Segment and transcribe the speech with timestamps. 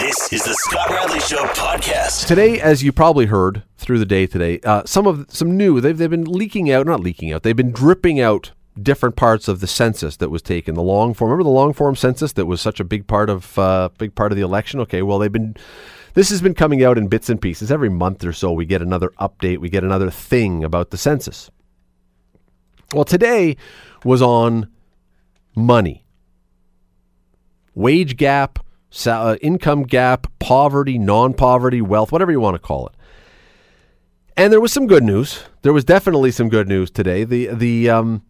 [0.00, 2.26] This is the Scott Radley Show podcast.
[2.26, 5.98] Today, as you probably heard through the day today, uh, some of some new they've
[5.98, 8.52] they've been leaking out, not leaking out, they've been dripping out
[8.82, 10.74] different parts of the census that was taken.
[10.74, 13.58] The long form, remember the long form census that was such a big part of
[13.58, 14.80] uh, big part of the election.
[14.80, 15.54] Okay, well they've been.
[16.14, 17.70] This has been coming out in bits and pieces.
[17.70, 19.58] Every month or so, we get another update.
[19.58, 21.50] We get another thing about the census.
[22.94, 23.58] Well, today
[24.02, 24.70] was on
[25.54, 26.06] money,
[27.74, 28.64] wage gap,
[29.06, 32.94] uh, income gap, poverty, non poverty, wealth, whatever you want to call it.
[34.36, 35.44] And there was some good news.
[35.62, 37.24] There was definitely some good news today.
[37.24, 38.22] The the um,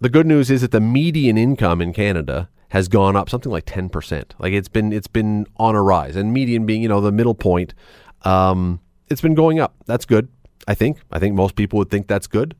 [0.00, 3.64] the good news is that the median income in Canada has gone up something like
[3.66, 4.34] ten percent.
[4.38, 7.34] Like it's been it's been on a rise, and median being you know the middle
[7.34, 7.74] point,
[8.22, 9.74] um, it's been going up.
[9.86, 10.28] That's good.
[10.66, 10.98] I think.
[11.12, 12.56] I think most people would think that's good.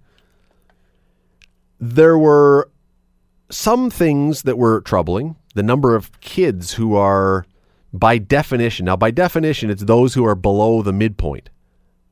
[1.81, 2.71] There were
[3.51, 7.47] some things that were troubling the number of kids who are,
[7.93, 11.51] by definition, now by definition, it's those who are below the midpoint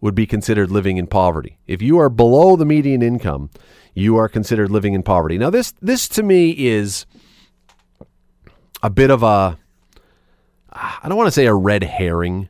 [0.01, 1.59] would be considered living in poverty.
[1.67, 3.51] If you are below the median income,
[3.95, 5.39] you are considered living in poverty.
[5.39, 7.07] Now, this this to me is
[8.83, 9.59] a bit of a
[10.73, 12.49] I don't want to say a red herring.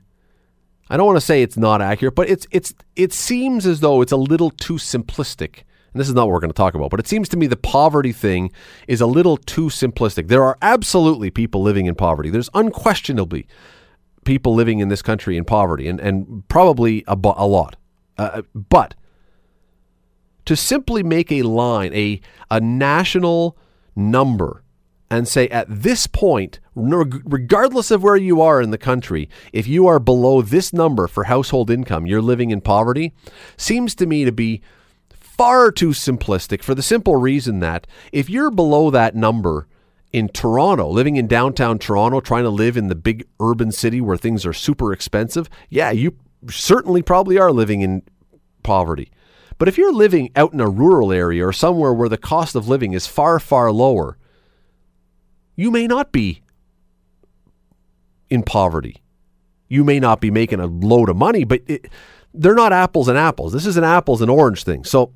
[0.89, 4.02] I don't want to say it's not accurate, but it's it's it seems as though
[4.02, 6.91] it's a little too simplistic and this is not what we're going to talk about,
[6.91, 8.51] but it seems to me the poverty thing
[8.89, 10.29] is a little too simplistic.
[10.29, 12.31] There are absolutely people living in poverty.
[12.31, 13.47] There's unquestionably
[14.25, 17.77] people living in this country in poverty, and, and probably a, a lot.
[18.17, 18.95] Uh, but
[20.45, 22.20] to simply make a line, a,
[22.51, 23.57] a national
[23.95, 24.63] number,
[25.11, 29.87] and say at this point, regardless of where you are in the country, if you
[29.87, 33.13] are below this number for household income, you're living in poverty,
[33.59, 34.63] seems to me to be
[35.43, 39.67] far too simplistic for the simple reason that if you're below that number
[40.12, 44.17] in Toronto, living in downtown Toronto, trying to live in the big urban city where
[44.17, 46.17] things are super expensive, yeah, you
[46.48, 48.03] certainly probably are living in
[48.63, 49.11] poverty.
[49.59, 52.69] But if you're living out in a rural area or somewhere where the cost of
[52.69, 54.19] living is far, far lower,
[55.57, 56.45] you may not be
[58.31, 59.02] in poverty.
[59.69, 61.91] You may not be making a load of money, but it,
[62.33, 63.52] they're not apples and apples.
[63.52, 64.85] This is an apples and orange thing.
[64.85, 65.13] So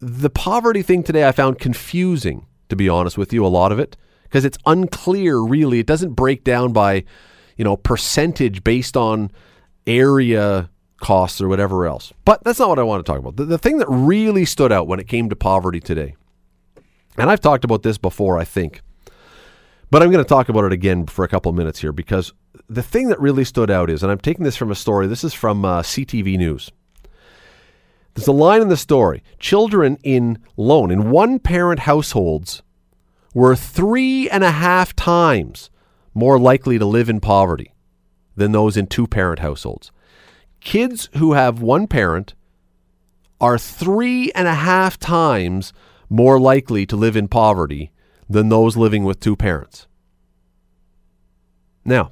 [0.00, 3.78] the poverty thing today I found confusing, to be honest with you, a lot of
[3.78, 5.80] it, because it's unclear really.
[5.80, 7.04] It doesn't break down by,
[7.56, 9.30] you know, percentage based on
[9.86, 10.70] area
[11.00, 12.12] costs or whatever else.
[12.24, 13.36] But that's not what I want to talk about.
[13.36, 16.16] The, the thing that really stood out when it came to poverty today,
[17.16, 18.82] and I've talked about this before, I think,
[19.90, 22.32] but I'm going to talk about it again for a couple of minutes here because
[22.68, 25.24] the thing that really stood out is, and I'm taking this from a story, this
[25.24, 26.70] is from uh, CTV News.
[28.18, 32.64] There's a line in the story children in lone, in one parent households,
[33.32, 35.70] were three and a half times
[36.14, 37.72] more likely to live in poverty
[38.34, 39.92] than those in two parent households.
[40.58, 42.34] Kids who have one parent
[43.40, 45.72] are three and a half times
[46.10, 47.92] more likely to live in poverty
[48.28, 49.86] than those living with two parents.
[51.84, 52.10] Now,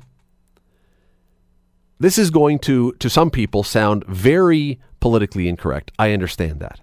[1.99, 5.93] this is going to, to some people, sound very politically incorrect.
[5.99, 6.81] I understand that.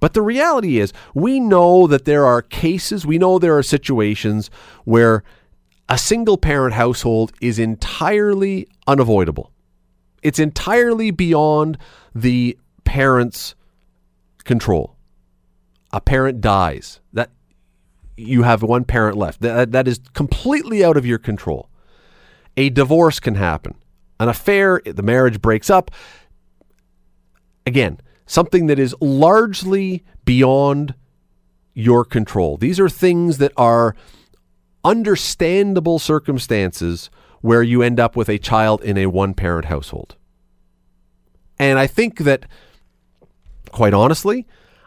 [0.00, 4.50] But the reality is, we know that there are cases, we know there are situations
[4.84, 5.24] where
[5.88, 9.50] a single parent household is entirely unavoidable.
[10.22, 11.78] It's entirely beyond
[12.14, 13.54] the parent's
[14.44, 14.96] control.
[15.92, 17.00] A parent dies.
[17.12, 17.30] That
[18.16, 19.40] you have one parent left.
[19.40, 21.68] That, that is completely out of your control.
[22.56, 23.74] A divorce can happen.
[24.20, 25.90] An affair, the marriage breaks up.
[27.66, 30.94] Again, something that is largely beyond
[31.74, 32.56] your control.
[32.56, 33.96] These are things that are
[34.84, 37.10] understandable circumstances
[37.40, 40.16] where you end up with a child in a one parent household.
[41.58, 42.46] And I think that,
[43.70, 44.46] quite honestly,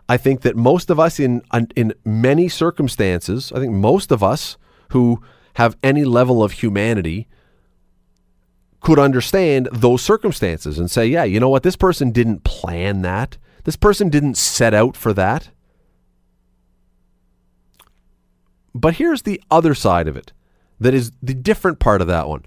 [0.10, 1.42] I think that most of us in
[1.76, 4.58] in many circumstances, I think most of us
[4.92, 5.22] who
[5.56, 7.28] have any level of humanity
[8.82, 11.64] could understand those circumstances and say, yeah, you know what?
[11.64, 13.38] This person didn't plan that.
[13.64, 15.50] This person didn't set out for that.
[18.74, 20.34] But here's the other side of it
[20.80, 22.46] that is the different part of that one.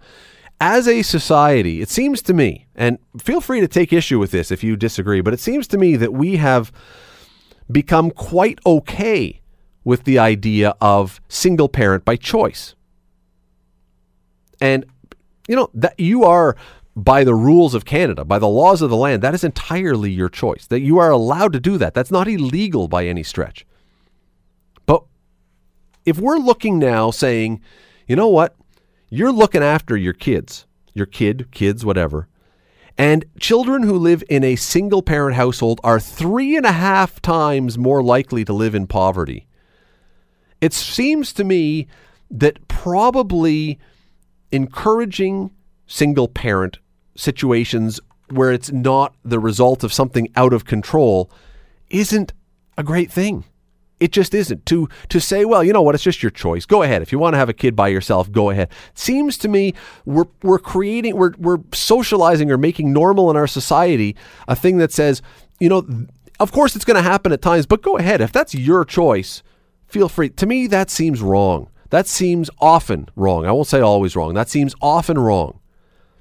[0.61, 4.51] As a society, it seems to me, and feel free to take issue with this
[4.51, 6.71] if you disagree, but it seems to me that we have
[7.71, 9.41] become quite okay
[9.85, 12.75] with the idea of single parent by choice.
[14.61, 14.85] And
[15.51, 16.57] you know that you are
[16.97, 20.29] by the rules of Canada, by the laws of the land, that is entirely your
[20.29, 20.67] choice.
[20.67, 21.95] That you are allowed to do that.
[21.95, 23.67] That's not illegal by any stretch.
[24.87, 25.05] But
[26.05, 27.61] if we're looking now saying,
[28.07, 28.57] you know what?
[29.11, 32.29] you're looking after your kids, your kid, kids, whatever.
[32.97, 37.77] And children who live in a single parent household are three and a half times
[37.77, 39.49] more likely to live in poverty.
[40.61, 41.89] It seems to me
[42.31, 43.79] that probably
[44.53, 45.51] encouraging
[45.87, 46.79] single parent
[47.17, 48.01] situations
[48.31, 51.31] where it's not the result of something out of control
[51.91, 52.33] isn't
[52.79, 53.45] a great thing.
[53.99, 54.65] It just isn't.
[54.67, 56.65] To to say, well, you know what, it's just your choice.
[56.65, 57.03] Go ahead.
[57.03, 58.71] If you want to have a kid by yourself, go ahead.
[58.95, 59.75] Seems to me
[60.07, 64.17] we're we're creating we're we're socializing or making normal in our society
[64.49, 65.21] a thing that says,
[65.59, 65.87] you know,
[66.39, 68.23] of course it's going to happen at times, but go ahead.
[68.23, 69.43] If that's your choice,
[69.87, 70.31] feel free.
[70.31, 71.69] To me that seems wrong.
[71.91, 73.45] That seems often wrong.
[73.45, 74.35] I won't say always wrong.
[74.35, 75.61] That seems often wrong.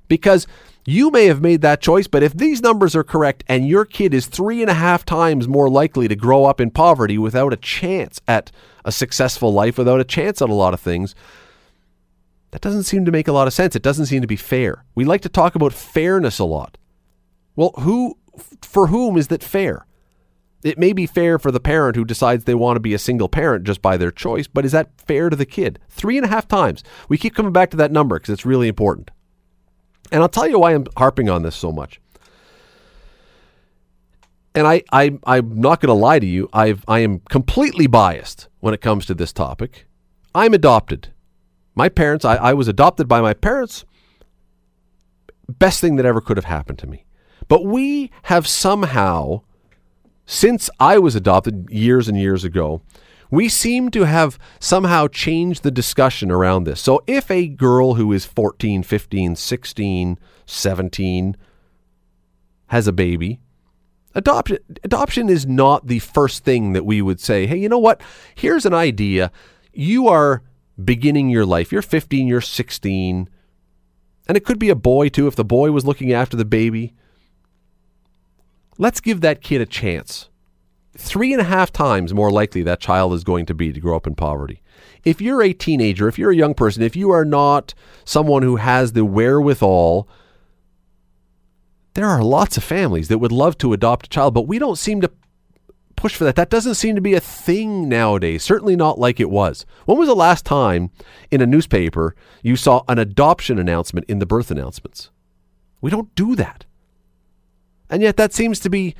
[0.07, 0.47] Because
[0.85, 4.13] you may have made that choice, but if these numbers are correct and your kid
[4.13, 7.57] is three and a half times more likely to grow up in poverty without a
[7.57, 8.51] chance at
[8.83, 11.13] a successful life, without a chance at a lot of things,
[12.51, 13.75] that doesn't seem to make a lot of sense.
[13.75, 14.83] It doesn't seem to be fair.
[14.95, 16.77] We like to talk about fairness a lot.
[17.55, 18.17] Well, who,
[18.63, 19.85] for whom is that fair?
[20.63, 23.29] It may be fair for the parent who decides they want to be a single
[23.29, 25.79] parent just by their choice, but is that fair to the kid?
[25.89, 26.83] Three and a half times.
[27.07, 29.11] We keep coming back to that number because it's really important.
[30.11, 32.01] And I'll tell you why I'm harping on this so much.
[34.55, 36.49] And I, I, I'm not going to lie to you.
[36.51, 39.87] I've, I am completely biased when it comes to this topic.
[40.33, 41.13] I'm adopted.
[41.75, 43.85] My parents, I, I was adopted by my parents.
[45.47, 47.05] Best thing that ever could have happened to me.
[47.47, 49.43] But we have somehow,
[50.31, 52.83] since I was adopted years and years ago,
[53.31, 56.79] we seem to have somehow changed the discussion around this.
[56.79, 61.37] So if a girl who is 14, 15, 16, 17
[62.67, 63.39] has a baby,
[64.13, 67.99] adoption adoption is not the first thing that we would say, "Hey, you know what?
[68.35, 69.31] Here's an idea.
[69.73, 70.43] You are
[70.81, 71.71] beginning your life.
[71.71, 73.27] You're 15, you're 16."
[74.27, 76.93] And it could be a boy too if the boy was looking after the baby.
[78.79, 80.29] Let's give that kid a chance
[80.97, 83.97] three and a half times more likely that child is going to be to grow
[83.97, 84.61] up in poverty.
[85.03, 87.73] If you're a teenager, if you're a young person, if you are not
[88.05, 90.07] someone who has the wherewithal,
[91.93, 94.77] there are lots of families that would love to adopt a child, but we don't
[94.77, 95.11] seem to
[95.97, 96.37] push for that.
[96.37, 99.65] That doesn't seem to be a thing nowadays, certainly not like it was.
[99.87, 100.91] When was the last time
[101.31, 105.11] in a newspaper you saw an adoption announcement in the birth announcements?
[105.81, 106.65] We don't do that.
[107.89, 108.95] And yet that seems to be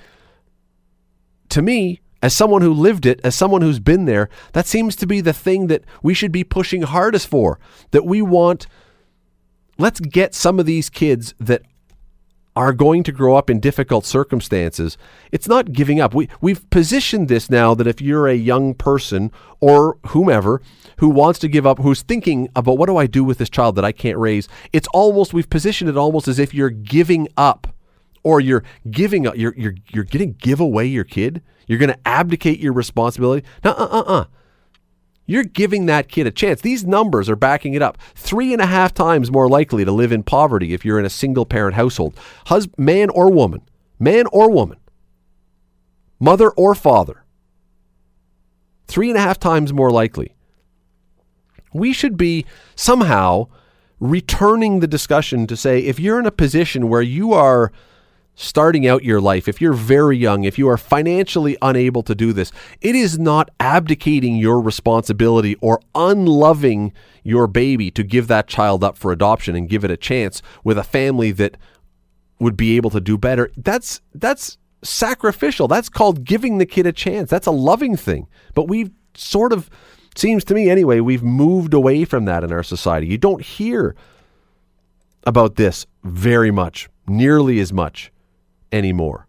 [1.50, 5.08] to me, as someone who lived it, as someone who's been there, that seems to
[5.08, 7.60] be the thing that we should be pushing hardest for.
[7.92, 8.68] That we want,
[9.78, 11.64] let's get some of these kids that
[12.56, 14.98] are going to grow up in difficult circumstances.
[15.32, 16.14] It's not giving up.
[16.14, 19.32] We, we've positioned this now that if you're a young person
[19.62, 20.62] or whomever
[20.98, 23.76] who wants to give up, who's thinking about what do I do with this child
[23.76, 27.68] that I can't raise, it's almost, we've positioned it almost as if you're giving up
[28.24, 31.42] or you're giving up, you're, you're, you're going to give away your kid.
[31.68, 33.46] You're going to abdicate your responsibility.
[33.64, 34.26] No, uh, uh, uh.
[35.26, 36.62] You're giving that kid a chance.
[36.62, 38.00] These numbers are backing it up.
[38.16, 41.10] Three and a half times more likely to live in poverty if you're in a
[41.10, 42.20] single parent household.
[42.48, 43.62] Hus- man or woman.
[44.00, 44.80] Man or woman.
[46.20, 47.24] Mother or father.
[48.88, 50.34] Three and a half times more likely.
[51.74, 53.50] We should be somehow
[54.00, 57.72] returning the discussion to say if you're in a position where you are
[58.40, 62.32] starting out your life, if you're very young, if you are financially unable to do
[62.32, 68.82] this, it is not abdicating your responsibility or unloving your baby to give that child
[68.82, 71.58] up for adoption and give it a chance with a family that
[72.40, 73.52] would be able to do better.
[73.58, 75.68] That's that's sacrificial.
[75.68, 77.30] That's called giving the kid a chance.
[77.30, 78.26] That's a loving thing.
[78.56, 79.70] But we've sort of
[80.16, 83.08] seems to me anyway, we've moved away from that in our society.
[83.08, 83.98] You don't hear
[85.26, 88.14] about this very much, nearly as much
[88.72, 89.28] anymore.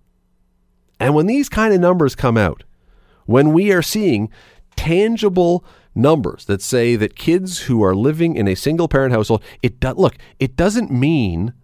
[0.99, 2.64] And when these kind of numbers come out,
[3.26, 4.30] when we are seeing
[4.76, 9.80] tangible numbers that say that kids who are living in a single parent household, it
[9.80, 11.54] do, look, it doesn't mean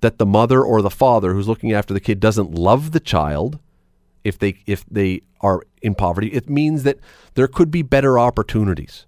[0.00, 3.58] that the mother or the father who's looking after the kid doesn't love the child
[4.22, 6.28] if they if they are in poverty.
[6.28, 6.98] It means that
[7.34, 9.06] there could be better opportunities.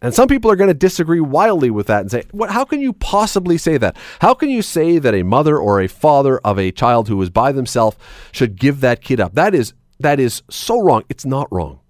[0.00, 2.50] And some people are going to disagree wildly with that and say, "What?
[2.50, 3.96] How can you possibly say that?
[4.20, 7.30] How can you say that a mother or a father of a child who is
[7.30, 7.96] by themselves
[8.30, 9.34] should give that kid up?
[9.34, 11.02] That is that is so wrong.
[11.08, 11.80] It's not wrong.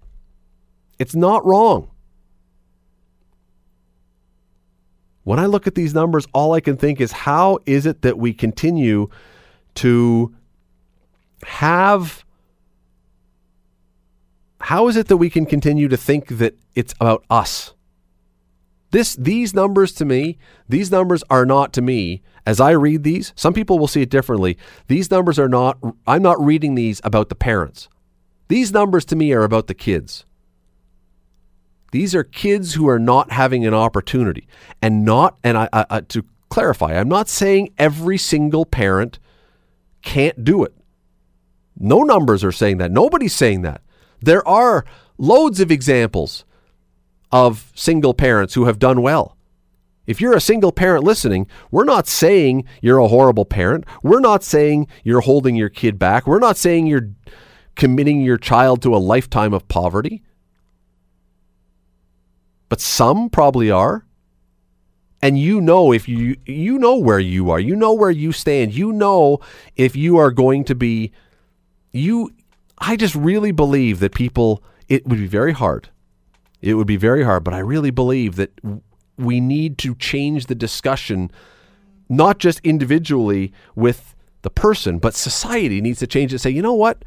[0.97, 1.91] It's not wrong.
[5.23, 8.17] When I look at these numbers, all I can think is, how is it that
[8.17, 9.09] we continue
[9.75, 10.33] to
[11.43, 12.25] have
[14.61, 17.73] how is it that we can continue to think that it's about us?
[18.91, 23.33] This these numbers to me, these numbers are not to me as I read these.
[23.35, 24.57] Some people will see it differently.
[24.87, 25.77] These numbers are not
[26.07, 27.89] I'm not reading these about the parents.
[28.47, 30.25] These numbers to me are about the kids.
[31.91, 34.47] These are kids who are not having an opportunity,
[34.81, 35.37] and not.
[35.43, 39.19] And I, I, I, to clarify, I'm not saying every single parent
[40.01, 40.73] can't do it.
[41.77, 42.91] No numbers are saying that.
[42.91, 43.81] Nobody's saying that.
[44.21, 44.85] There are
[45.17, 46.45] loads of examples
[47.31, 49.37] of single parents who have done well.
[50.07, 53.85] If you're a single parent listening, we're not saying you're a horrible parent.
[54.01, 56.25] We're not saying you're holding your kid back.
[56.25, 57.11] We're not saying you're
[57.75, 60.23] committing your child to a lifetime of poverty
[62.69, 64.05] but some probably are.
[65.21, 67.59] And you know if you you know where you are.
[67.59, 68.73] You know where you stand.
[68.73, 69.39] You know
[69.75, 71.11] if you are going to be
[71.91, 72.31] you
[72.77, 75.89] I just really believe that people it would be very hard.
[76.61, 78.51] It would be very hard, but I really believe that
[79.17, 81.31] we need to change the discussion
[82.09, 86.39] not just individually with the person, but society needs to change it.
[86.39, 87.03] Say, you know what?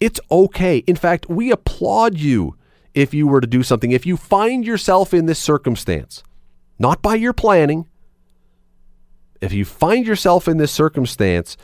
[0.00, 0.78] It's okay.
[0.86, 2.56] In fact, we applaud you
[2.92, 3.90] if you were to do something.
[3.90, 6.22] If you find yourself in this circumstance,
[6.78, 7.88] not by your planning,
[9.40, 11.56] if you find yourself in this circumstance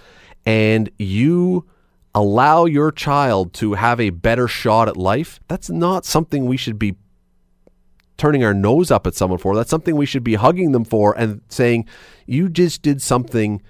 [0.47, 1.67] and you
[2.15, 6.79] allow your child to have a better shot at life, that's not something we should
[6.79, 6.97] be
[8.21, 9.57] turning our nose up at someone for.
[9.57, 11.87] That's something we should be hugging them for and saying,
[12.27, 13.63] You just did something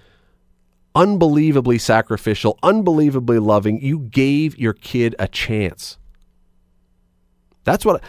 [0.95, 3.80] unbelievably sacrificial, unbelievably loving.
[3.80, 5.99] You gave your kid a chance.
[7.62, 8.02] That's what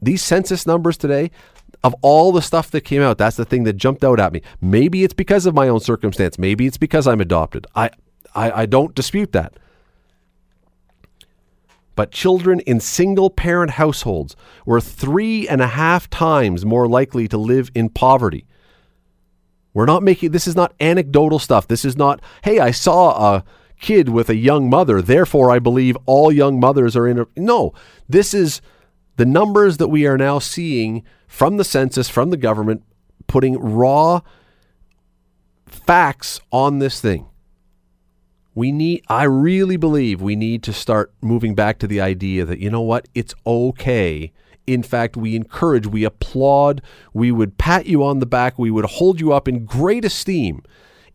[0.00, 1.30] these census numbers today,
[1.82, 4.40] of all the stuff that came out, that's the thing that jumped out at me.
[4.62, 6.38] Maybe it's because of my own circumstance.
[6.38, 7.66] Maybe it's because I'm adopted.
[7.74, 7.90] I,
[8.34, 9.58] I, I don't dispute that.
[11.96, 14.34] But children in single parent households
[14.66, 18.46] were three and a half times more likely to live in poverty.
[19.72, 21.68] We're not making this is not anecdotal stuff.
[21.68, 23.44] This is not, hey, I saw a
[23.80, 27.26] kid with a young mother, therefore I believe all young mothers are in a.
[27.36, 27.74] No,
[28.08, 28.60] this is
[29.16, 32.82] the numbers that we are now seeing from the census, from the government,
[33.26, 34.20] putting raw
[35.66, 37.26] facts on this thing.
[38.54, 42.60] We need, I really believe we need to start moving back to the idea that,
[42.60, 44.32] you know what, it's okay.
[44.66, 46.80] In fact, we encourage, we applaud,
[47.12, 50.62] we would pat you on the back, we would hold you up in great esteem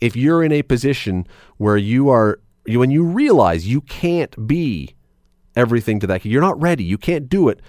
[0.01, 1.25] if you're in a position
[1.58, 4.96] where you are, when you realize you can't be
[5.55, 7.62] everything to that kid, you're not ready, you can't do it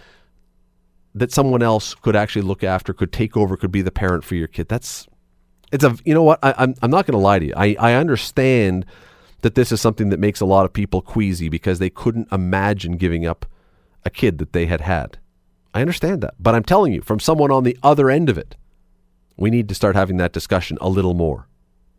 [1.14, 4.34] that someone else could actually look after, could take over, could be the parent for
[4.34, 4.68] your kid.
[4.68, 5.06] That's
[5.72, 7.54] it's a you know what I, am I'm, I'm not going to lie to you.
[7.56, 8.86] I I understand
[9.42, 12.96] that this is something that makes a lot of people queasy because they couldn't imagine
[12.96, 13.46] giving up
[14.04, 15.18] a kid that they had had.
[15.72, 18.56] I understand that, but I'm telling you, from someone on the other end of it,
[19.36, 21.46] we need to start having that discussion a little more.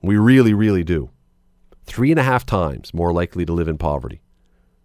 [0.02, 1.10] We really, really do.
[1.86, 4.22] Three and a half times more likely to live in poverty.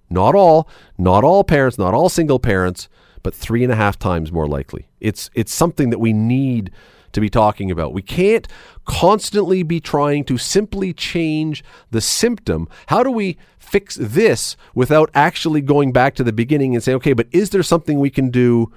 [0.09, 2.89] Not all, not all parents, not all single parents
[3.27, 4.87] but three and a half times more likely.
[5.01, 6.71] It's it's something that we need
[7.17, 7.93] to be talking about.
[7.93, 8.47] We can't
[8.85, 12.69] constantly be trying to simply change the symptom.
[12.87, 17.15] How do we fix this without actually going back to the beginning and say, okay,
[17.15, 18.71] but is there something we can do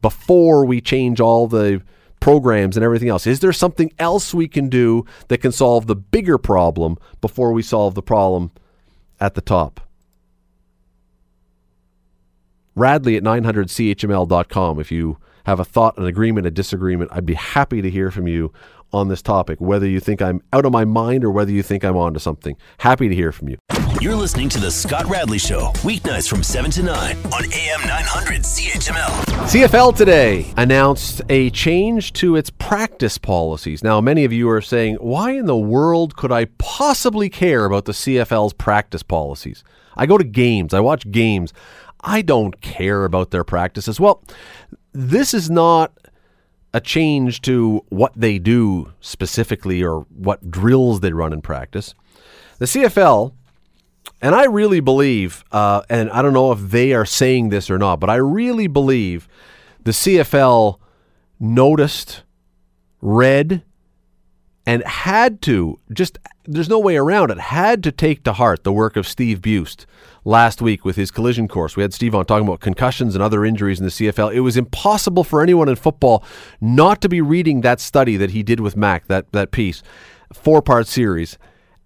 [0.00, 1.82] before we change all the
[2.20, 3.26] programs and everything else?
[3.26, 7.62] Is there something else we can do that can solve the bigger problem before we
[7.62, 8.52] solve the problem
[9.20, 9.80] at the top?
[12.74, 14.80] Radley at 900CHML.com.
[14.80, 18.26] If you have a thought, an agreement, a disagreement, I'd be happy to hear from
[18.26, 18.52] you
[18.92, 21.82] on this topic, whether you think I'm out of my mind or whether you think
[21.82, 22.56] I'm onto something.
[22.78, 23.56] Happy to hear from you.
[24.00, 28.42] You're listening to The Scott Radley Show, weeknights from 7 to 9 on AM 900
[28.42, 29.08] CHML.
[29.46, 33.82] CFL today announced a change to its practice policies.
[33.82, 37.84] Now, many of you are saying, why in the world could I possibly care about
[37.84, 39.62] the CFL's practice policies?
[39.96, 41.52] I go to games, I watch games.
[42.04, 44.00] I don't care about their practices.
[44.00, 44.24] Well,
[44.92, 45.92] this is not
[46.74, 51.94] a change to what they do specifically or what drills they run in practice.
[52.58, 53.32] The CFL,
[54.20, 57.78] and I really believe, uh, and I don't know if they are saying this or
[57.78, 59.28] not, but I really believe
[59.84, 60.78] the CFL
[61.40, 62.22] noticed,
[63.00, 63.62] read,
[64.64, 68.72] and had to just there's no way around it had to take to heart the
[68.72, 69.86] work of Steve Buist
[70.24, 71.76] last week with his collision course.
[71.76, 74.32] We had Steve on talking about concussions and other injuries in the CFL.
[74.32, 76.24] It was impossible for anyone in football
[76.60, 79.82] not to be reading that study that he did with Mac, that that piece,
[80.32, 81.38] four part series,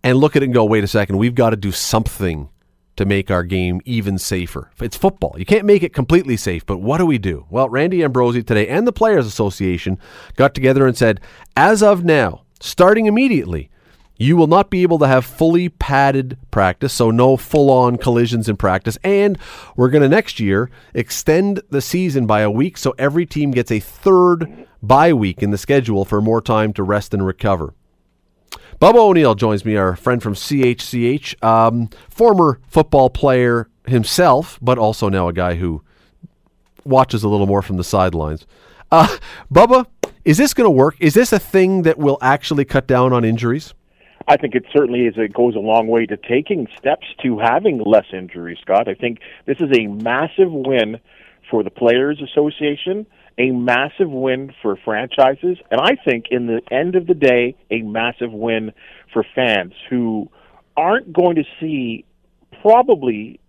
[0.02, 2.48] and look at it and go, wait a second, we've got to do something
[2.96, 4.70] to make our game even safer.
[4.80, 5.34] It's football.
[5.38, 7.46] You can't make it completely safe, but what do we do?
[7.50, 9.98] Well, Randy Ambrosie today and the Players Association
[10.34, 11.20] got together and said,
[11.56, 13.70] as of now, starting immediately,
[14.16, 18.48] you will not be able to have fully padded practice, so no full on collisions
[18.48, 18.96] in practice.
[19.04, 19.38] And
[19.76, 23.70] we're going to next year extend the season by a week so every team gets
[23.70, 27.74] a third bye week in the schedule for more time to rest and recover.
[28.80, 35.08] Bubba O'Neil joins me, our friend from CHCH, um, former football player himself, but also
[35.08, 35.82] now a guy who
[36.84, 38.46] watches a little more from the sidelines.
[38.92, 39.16] Uh,
[39.52, 39.86] Bubba,
[40.24, 40.96] is this going to work?
[41.00, 43.72] Is this a thing that will actually cut down on injuries?
[44.28, 45.14] I think it certainly is.
[45.16, 48.88] It goes a long way to taking steps to having less injuries, Scott.
[48.88, 50.98] I think this is a massive win
[51.50, 53.06] for the Players Association
[53.38, 57.82] a massive win for franchises, and I think in the end of the day, a
[57.82, 58.72] massive win
[59.12, 60.30] for fans who
[60.76, 62.04] aren't going to see
[62.62, 63.40] probably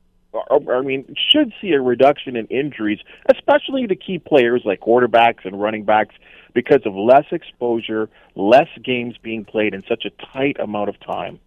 [0.51, 2.99] I mean, should see a reduction in injuries,
[3.33, 6.13] especially to key players like quarterbacks and running backs,
[6.57, 11.39] because of less exposure, less games being played in such a tight amount of time.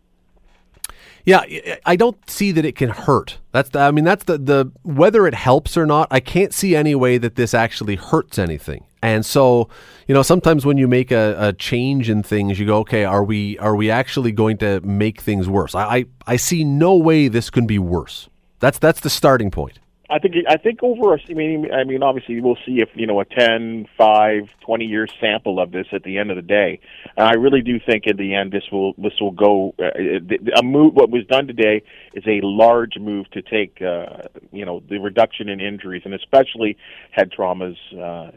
[1.25, 1.43] Yeah,
[1.85, 3.39] I don't see that it can hurt.
[3.51, 6.07] That's the, I mean that's the the whether it helps or not.
[6.13, 8.85] I can't see any way that this actually hurts anything.
[9.03, 9.69] And so,
[10.07, 13.25] you know, sometimes when you make a, a change in things, you go, okay, are
[13.25, 15.75] we are we actually going to make things worse?
[15.75, 18.29] I, I, I see no way this can be worse.
[18.61, 19.81] That's that's the starting point.
[20.11, 23.21] I think I think over I mean I mean obviously we'll see if you know
[23.21, 26.81] a 10, 5, 20 year sample of this at the end of the day.
[27.17, 30.63] And I really do think in the end this will this will go uh, a
[30.63, 31.83] move what was done today
[32.15, 36.77] is a large move to take uh, you know the reduction in injuries and especially
[37.11, 38.31] head traumas uh,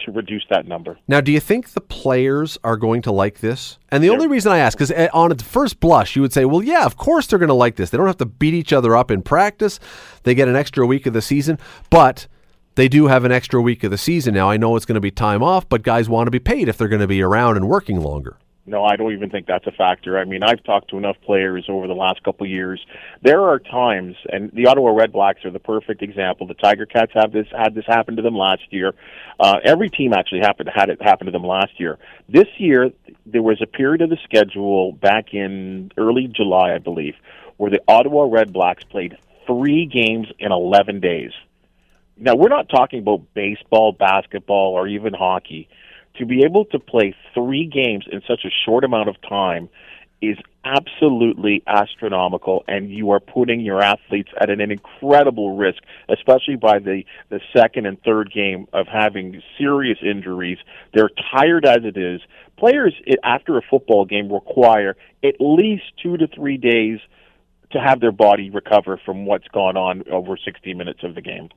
[0.00, 0.98] to reduce that number.
[1.08, 3.78] Now, do you think the players are going to like this?
[3.90, 6.44] And the only reason I ask is eh, on its first blush, you would say,
[6.44, 7.90] well, yeah, of course they're going to like this.
[7.90, 9.80] They don't have to beat each other up in practice.
[10.22, 11.58] They get an extra week of the season,
[11.90, 12.26] but
[12.74, 14.50] they do have an extra week of the season now.
[14.50, 16.76] I know it's going to be time off, but guys want to be paid if
[16.76, 18.36] they're going to be around and working longer.
[18.68, 20.18] No, I don't even think that's a factor.
[20.18, 22.84] I mean, I've talked to enough players over the last couple of years.
[23.22, 26.48] There are times, and the Ottawa Red Blacks are the perfect example.
[26.48, 28.92] The Tiger Cats have this had this happen to them last year.
[29.38, 31.96] Uh, every team actually happened had it happen to them last year.
[32.28, 32.90] This year,
[33.24, 37.14] there was a period of the schedule back in early July, I believe,
[37.58, 41.30] where the Ottawa Red Blacks played three games in 11 days.
[42.18, 45.68] Now, we're not talking about baseball, basketball, or even hockey
[46.18, 49.68] to be able to play three games in such a short amount of time
[50.22, 56.78] is absolutely astronomical and you are putting your athletes at an incredible risk especially by
[56.78, 60.58] the the second and third game of having serious injuries.
[60.94, 62.20] They're tired as it is.
[62.56, 66.98] Players after a football game require at least 2 to 3 days
[67.72, 71.50] to have their body recover from what's gone on over 60 minutes of the game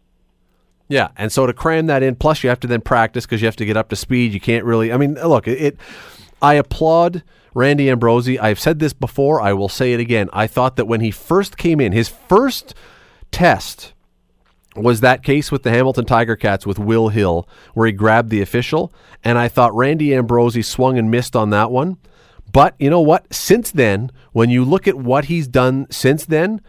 [0.90, 3.46] yeah, and so to cram that in, plus you have to then practice because you
[3.46, 4.34] have to get up to speed.
[4.34, 4.92] You can't really.
[4.92, 5.62] I mean, look, it.
[5.62, 5.78] it
[6.42, 7.24] I applaud
[7.54, 8.40] Randy Ambrosie.
[8.40, 9.42] I've said this before.
[9.42, 10.30] I will say it again.
[10.34, 12.74] I thought that when he first came in, his first
[13.32, 13.94] test
[14.76, 18.42] was that case with the Hamilton Tiger Cats with Will Hill, where he grabbed the
[18.42, 21.98] official, and I thought Randy Ambrosie swung and missed on that one.
[22.52, 23.32] But you know what?
[23.34, 26.62] Since then, when you look at what he's done since then,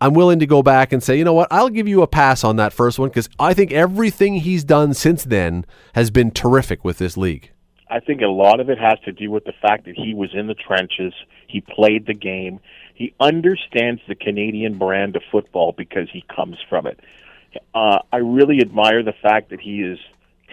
[0.00, 2.42] I'm willing to go back and say, you know what, I'll give you a pass
[2.42, 6.84] on that first one because I think everything he's done since then has been terrific
[6.84, 7.50] with this league.
[7.90, 10.30] I think a lot of it has to do with the fact that he was
[10.32, 11.12] in the trenches,
[11.48, 12.60] he played the game,
[12.94, 17.00] he understands the Canadian brand of football because he comes from it.
[17.74, 19.98] Uh, I really admire the fact that he has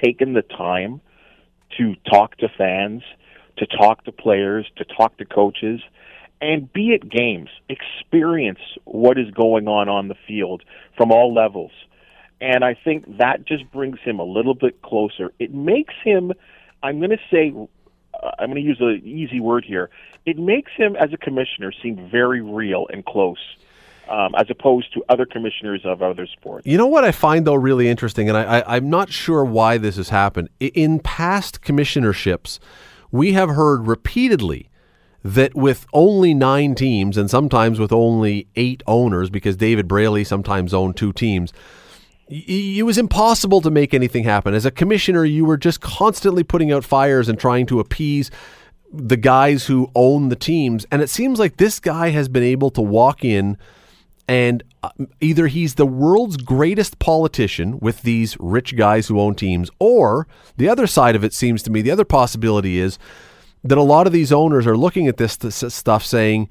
[0.04, 1.00] taken the time
[1.78, 3.04] to talk to fans,
[3.58, 5.80] to talk to players, to talk to coaches
[6.42, 10.64] and be at games, experience what is going on on the field
[10.96, 11.72] from all levels.
[12.40, 15.32] And I think that just brings him a little bit closer.
[15.40, 16.34] It makes him,
[16.84, 17.54] I'm going to say,
[18.14, 19.90] uh, I'm going to use an easy word here.
[20.26, 23.40] It makes him, as a commissioner, seem very real and close.
[24.10, 26.66] Um, as opposed to other commissioners of other sports.
[26.66, 29.98] You know what I find though really interesting, and I, I'm not sure why this
[29.98, 30.48] has happened.
[30.62, 32.60] In past commissionerships,
[33.12, 34.67] we have heard repeatedly
[35.28, 40.74] that with only nine teams and sometimes with only eight owners, because David Braley sometimes
[40.74, 41.52] owned two teams,
[42.30, 44.54] it was impossible to make anything happen.
[44.54, 48.32] As a commissioner, you were just constantly putting out fires and trying to appease
[48.92, 50.86] the guys who own the teams.
[50.92, 53.58] And it seems like this guy has been able to walk in
[54.30, 59.70] and uh, either he's the world's greatest politician with these rich guys who own teams,
[59.80, 62.98] or the other side of it seems to me, the other possibility is
[63.64, 66.50] that a lot of these owners are looking at this stuff saying,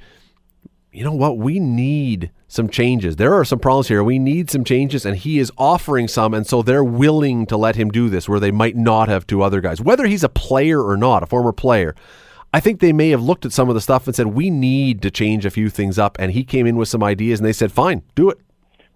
[0.92, 1.38] you know what?
[1.38, 3.16] We need some changes.
[3.16, 4.03] There are some problems here.
[4.03, 7.77] We need some changes, and he is offering some, and so they're willing to let
[7.77, 9.81] him do this where they might not have to other guys.
[9.81, 11.95] Whether he's a player or not, a former player,
[12.55, 15.03] I think they may have looked at some of the stuff and said, we need
[15.03, 16.16] to change a few things up.
[16.19, 18.38] And he came in with some ideas, and they said, fine, do it.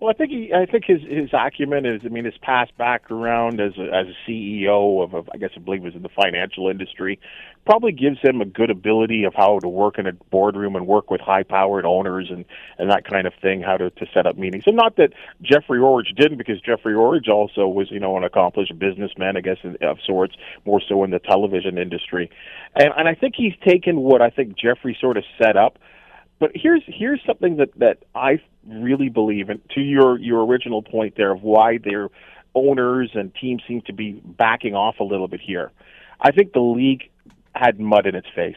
[0.01, 3.61] Well, I think he, I think his his acumen is, I mean, his past background
[3.61, 6.71] as a, as a CEO of, of, I guess I believe was in the financial
[6.71, 7.21] industry,
[7.67, 11.11] probably gives him a good ability of how to work in a boardroom and work
[11.11, 12.47] with high powered owners and
[12.79, 14.65] and that kind of thing, how to to set up meetings.
[14.67, 18.79] And not that Jeffrey Orridge didn't, because Jeffrey Orridge also was you know an accomplished
[18.79, 20.35] businessman, I guess of sorts,
[20.65, 22.31] more so in the television industry,
[22.75, 25.79] and and I think he's taken what I think Jeffrey sort of set up
[26.41, 31.15] but here's here's something that that I really believe, and to your your original point
[31.17, 32.09] there of why their
[32.55, 35.71] owners and teams seem to be backing off a little bit here.
[36.21, 37.11] I think the league
[37.55, 38.57] had mud in its face.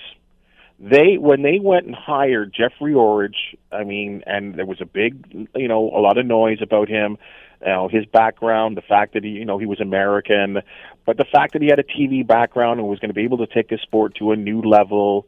[0.79, 5.47] They when they went and hired Jeffrey Orridge, I mean, and there was a big,
[5.55, 7.17] you know, a lot of noise about him.
[7.61, 10.61] You know, his background, the fact that he, you know, he was American,
[11.05, 13.37] but the fact that he had a TV background and was going to be able
[13.37, 15.27] to take his sport to a new level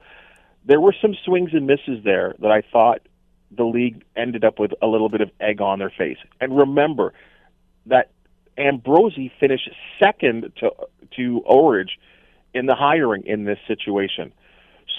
[0.65, 3.01] there were some swings and misses there that I thought
[3.56, 6.17] the league ended up with a little bit of egg on their face.
[6.41, 7.13] And remember
[7.86, 8.12] that
[8.58, 10.71] Ambrosie finished second to
[11.17, 11.99] to Orridge
[12.54, 14.34] in the hiring in this situation.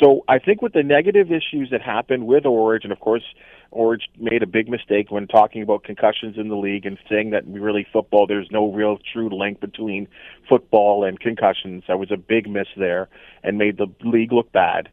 [0.00, 3.22] So I think with the negative issues that happened with Orridge, and of course,
[3.70, 7.46] Orridge made a big mistake when talking about concussions in the league and saying that
[7.46, 10.06] really football, there's no real true link between
[10.48, 11.84] football and concussions.
[11.88, 13.08] That was a big miss there
[13.42, 14.90] and made the league look bad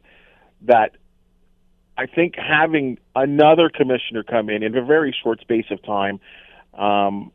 [0.66, 0.96] that
[1.96, 6.20] I think having another commissioner come in in a very short space of time,
[6.76, 7.30] um,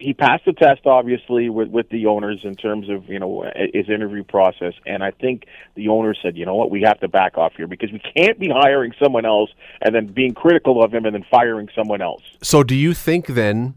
[0.00, 3.88] he passed the test obviously with with the owners in terms of you know his
[3.88, 7.36] interview process, and I think the owners said, you know what, we have to back
[7.36, 9.50] off here because we can't be hiring someone else
[9.82, 12.22] and then being critical of him and then firing someone else.
[12.42, 13.74] So, do you think then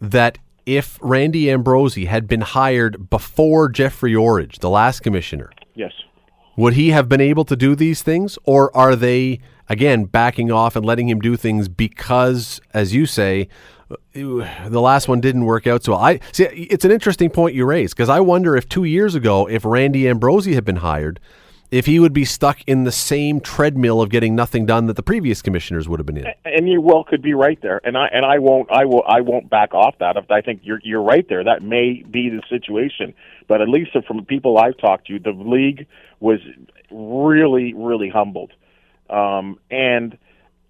[0.00, 5.92] that if Randy Ambrosie had been hired before Jeffrey Orridge, the last commissioner, yes,
[6.56, 10.76] would he have been able to do these things, or are they again backing off
[10.76, 13.48] and letting him do things because, as you say,
[14.14, 16.00] the last one didn't work out so well.
[16.00, 16.44] I see.
[16.44, 20.08] It's an interesting point you raise because I wonder if two years ago, if Randy
[20.08, 21.20] Ambrosie had been hired,
[21.74, 25.02] if he would be stuck in the same treadmill of getting nothing done that the
[25.02, 26.26] previous commissioners would have been in.
[26.44, 29.20] And you well could be right there, and I and I won't I will I
[29.22, 30.16] won't back off that.
[30.30, 33.12] I think you're you're right there, that may be the situation.
[33.48, 35.86] But at least from people I've talked to, the league
[36.20, 36.38] was
[36.92, 38.52] really really humbled,
[39.10, 40.16] um, and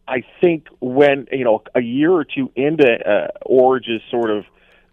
[0.09, 4.45] I think when you know a year or two into uh, Orridge's sort of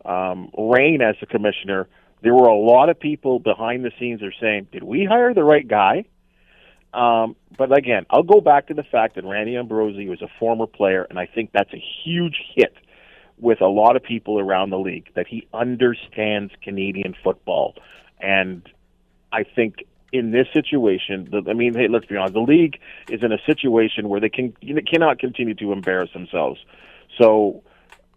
[0.03, 1.87] um, reign as a commissioner
[2.21, 5.43] there were a lot of people behind the scenes are saying, "Did we hire the
[5.43, 6.05] right guy?"
[6.93, 10.67] Um, but again, I'll go back to the fact that Randy Ambrosie was a former
[10.67, 12.75] player, and I think that's a huge hit
[13.37, 17.75] with a lot of people around the league that he understands Canadian football,
[18.19, 18.69] and
[19.31, 22.77] I think in this situation, I mean, hey, let's be honest, the league
[23.09, 26.59] is in a situation where they can they cannot continue to embarrass themselves.
[27.17, 27.63] So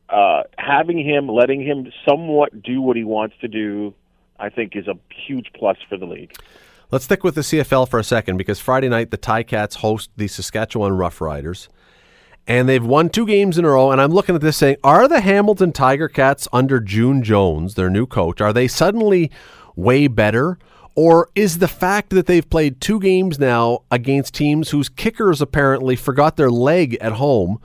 [0.08, 3.94] uh, having him, letting him somewhat do what he wants to do,
[4.38, 6.32] I think is a huge plus for the league.
[6.90, 10.28] Let's stick with the CFL for a second because Friday night the Ticats host the
[10.28, 11.68] Saskatchewan Roughriders.
[12.46, 13.90] And they've won two games in a row.
[13.90, 17.88] And I'm looking at this saying, are the Hamilton Tiger Cats under June Jones, their
[17.88, 19.30] new coach, are they suddenly
[19.74, 20.58] way better?
[20.94, 25.96] Or is the fact that they've played two games now against teams whose kickers apparently
[25.96, 27.60] forgot their leg at home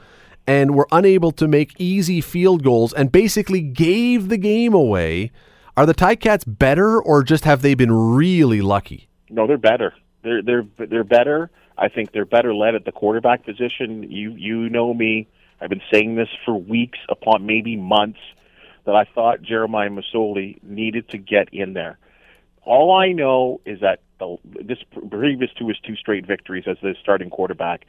[0.49, 5.31] and were unable to make easy field goals and basically gave the game away.
[5.77, 9.09] Are the Ticats better, or just have they been really lucky?
[9.29, 9.93] No, they're better.
[10.23, 11.51] They're they're they're better.
[11.77, 14.11] I think they're better led at the quarterback position.
[14.11, 15.27] You you know me.
[15.61, 18.19] I've been saying this for weeks, upon maybe months,
[18.85, 21.99] that I thought Jeremiah Masoli needed to get in there.
[22.63, 24.79] All I know is that the, this
[25.11, 27.85] previous to his two straight victories as the starting quarterback,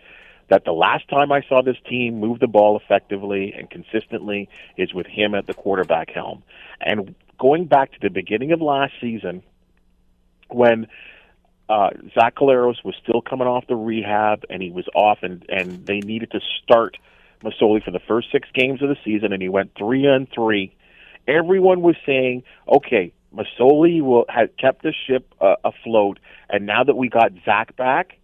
[0.50, 4.92] that the last time I saw this team move the ball effectively and consistently is
[4.92, 6.42] with him at the quarterback helm.
[6.80, 9.42] And going back to the beginning of last season,
[10.48, 10.88] when
[11.68, 15.86] uh, Zach Collaros was still coming off the rehab and he was off, and and
[15.86, 16.96] they needed to start
[17.44, 20.74] Masoli for the first six games of the season, and he went three and three.
[21.28, 26.96] Everyone was saying, "Okay, Masoli will have kept the ship uh, afloat, and now that
[26.96, 28.18] we got Zach back,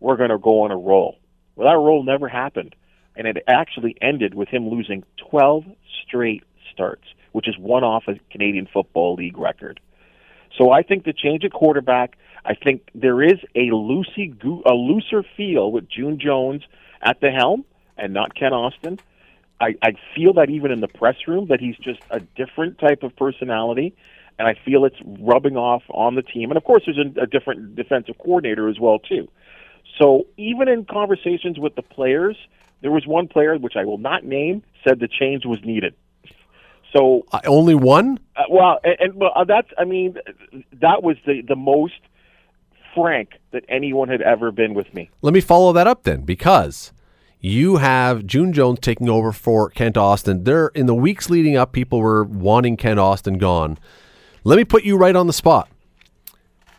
[0.00, 1.17] we're going to go on a roll."
[1.58, 2.76] Well, that role never happened,
[3.16, 5.64] and it actually ended with him losing 12
[6.06, 9.80] straight starts, which is one off a Canadian Football League record.
[10.56, 14.32] So I think the change at quarterback, I think there is a loosey
[14.64, 16.62] a looser feel with June Jones
[17.02, 17.64] at the helm,
[17.96, 19.00] and not Kent Austin.
[19.60, 23.02] I, I feel that even in the press room that he's just a different type
[23.02, 23.96] of personality,
[24.38, 26.52] and I feel it's rubbing off on the team.
[26.52, 29.28] And of course, there's a, a different defensive coordinator as well too.
[29.98, 32.36] So even in conversations with the players,
[32.82, 35.94] there was one player which I will not name said the change was needed.
[36.92, 38.18] So Uh, only one?
[38.36, 40.16] uh, well, and, and well, uh, that's I mean
[40.80, 42.00] that was the the most
[42.94, 45.10] frank that anyone had ever been with me.
[45.20, 46.92] Let me follow that up then, because
[47.40, 50.44] you have June Jones taking over for Kent Austin.
[50.44, 53.78] There, in the weeks leading up, people were wanting Kent Austin gone.
[54.44, 55.68] Let me put you right on the spot.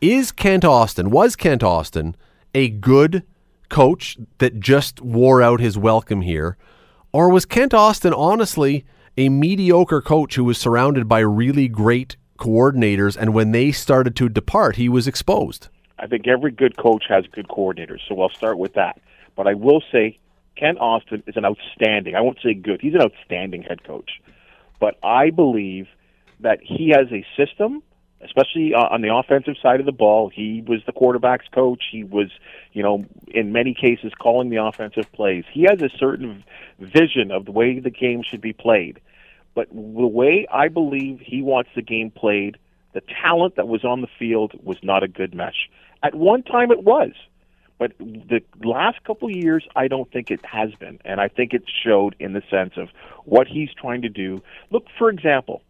[0.01, 2.15] Is Kent Austin, was Kent Austin
[2.53, 3.23] a good
[3.69, 6.57] coach that just wore out his welcome here?
[7.11, 8.85] Or was Kent Austin honestly
[9.17, 14.29] a mediocre coach who was surrounded by really great coordinators and when they started to
[14.29, 15.69] depart, he was exposed?
[15.97, 18.99] I think every good coach has good coordinators, so I'll start with that.
[19.35, 20.17] But I will say
[20.55, 24.21] Kent Austin is an outstanding, I won't say good, he's an outstanding head coach.
[24.79, 25.87] But I believe
[26.39, 27.83] that he has a system,
[28.21, 30.29] especially uh, on the offensive side of the ball.
[30.29, 31.83] He was the quarterback's coach.
[31.91, 32.29] He was,
[32.73, 35.45] you know, in many cases calling the offensive plays.
[35.51, 36.43] He has a certain
[36.79, 38.99] vision of the way the game should be played.
[39.55, 42.57] But the way I believe he wants the game played,
[42.93, 45.69] the talent that was on the field was not a good mesh.
[46.03, 47.11] At one time it was.
[47.77, 51.53] But the last couple of years, I don't think it has been, and I think
[51.53, 52.89] it showed in the sense of
[53.23, 54.41] what he's trying to do.
[54.69, 55.61] Look, for example,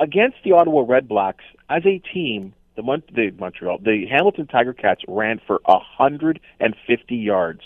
[0.00, 4.72] against the Ottawa Red Blacks as a team, the, Mon- the Montreal, the Hamilton Tiger
[4.72, 7.60] Cats ran for a hundred and fifty yards.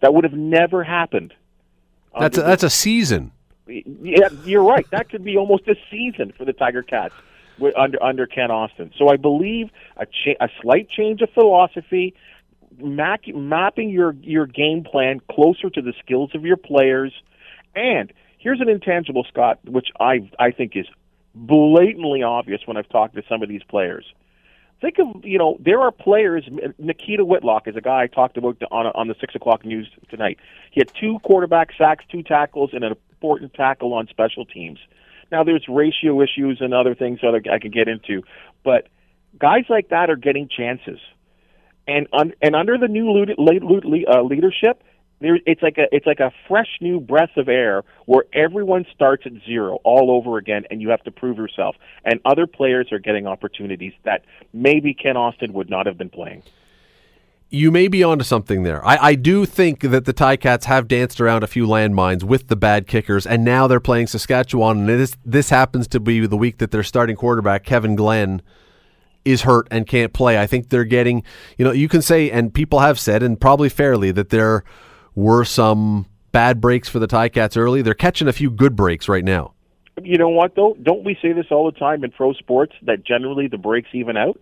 [0.00, 1.34] That would have never happened.
[2.18, 3.32] That's a, that's a season.
[3.66, 4.86] Yeah, you're right.
[4.90, 7.14] That could be almost a season for the Tiger Cats
[7.76, 8.90] under under Kent Austin.
[8.98, 12.14] So I believe a cha- a slight change of philosophy,
[12.78, 17.12] mac- mapping your your game plan closer to the skills of your players,
[17.74, 20.86] and here's an intangible, Scott, which I I think is
[21.34, 24.04] blatantly obvious when I've talked to some of these players.
[24.80, 26.44] Think of you know there are players.
[26.78, 30.38] Nikita Whitlock is a guy I talked about on on the six o'clock news tonight.
[30.72, 34.80] He had two quarterback sacks, two tackles, and an important tackle on special teams.
[35.30, 38.22] Now there's ratio issues and other things that I can get into,
[38.64, 38.88] but
[39.38, 40.98] guys like that are getting chances,
[41.86, 44.82] and un, and under the new uh, leadership,
[45.22, 49.24] there it's like a it's like a fresh new breath of air where everyone starts
[49.26, 51.76] at zero all over again, and you have to prove yourself.
[52.04, 56.42] And other players are getting opportunities that maybe Kent Austin would not have been playing.
[57.54, 58.82] You may be onto something there.
[58.82, 62.56] I, I do think that the Ticats have danced around a few landmines with the
[62.56, 64.78] bad kickers, and now they're playing Saskatchewan.
[64.78, 68.40] And this this happens to be the week that their starting quarterback Kevin Glenn
[69.24, 70.40] is hurt and can't play.
[70.40, 71.22] I think they're getting,
[71.58, 74.64] you know, you can say, and people have said, and probably fairly, that there
[75.14, 77.82] were some bad breaks for the Ticats early.
[77.82, 79.54] They're catching a few good breaks right now.
[80.02, 80.76] You know what though?
[80.82, 84.16] Don't we say this all the time in pro sports that generally the breaks even
[84.16, 84.40] out?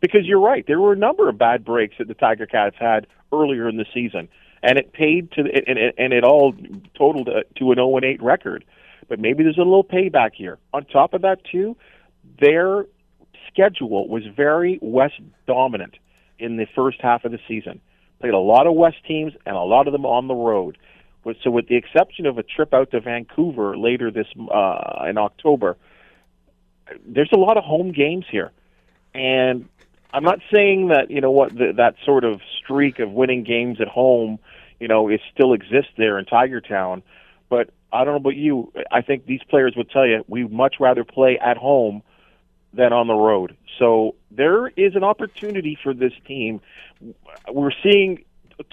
[0.00, 3.06] Because you're right, there were a number of bad breaks that the Tiger Cats had
[3.32, 4.28] earlier in the season,
[4.62, 6.54] and it paid to and it, and it all
[6.96, 8.64] totaled uh, to an 0 8 record.
[9.08, 10.58] But maybe there's a little payback here.
[10.72, 11.76] On top of that, too,
[12.40, 12.86] their
[13.48, 15.94] schedule was very West dominant
[16.38, 17.80] in the first half of the season.
[18.20, 20.78] Played a lot of West teams and a lot of them on the road.
[21.42, 25.76] So, with the exception of a trip out to Vancouver later this uh, in October,
[27.04, 28.52] there's a lot of home games here,
[29.12, 29.68] and
[30.14, 33.80] I'm not saying that you know what the, that sort of streak of winning games
[33.80, 34.38] at home,
[34.78, 37.02] you know, it still exists there in Tiger Town,
[37.48, 38.72] but I don't know about you.
[38.92, 42.02] I think these players would tell you we much rather play at home
[42.76, 43.56] than on the road.
[43.78, 46.60] So there is an opportunity for this team.
[47.50, 48.24] We're seeing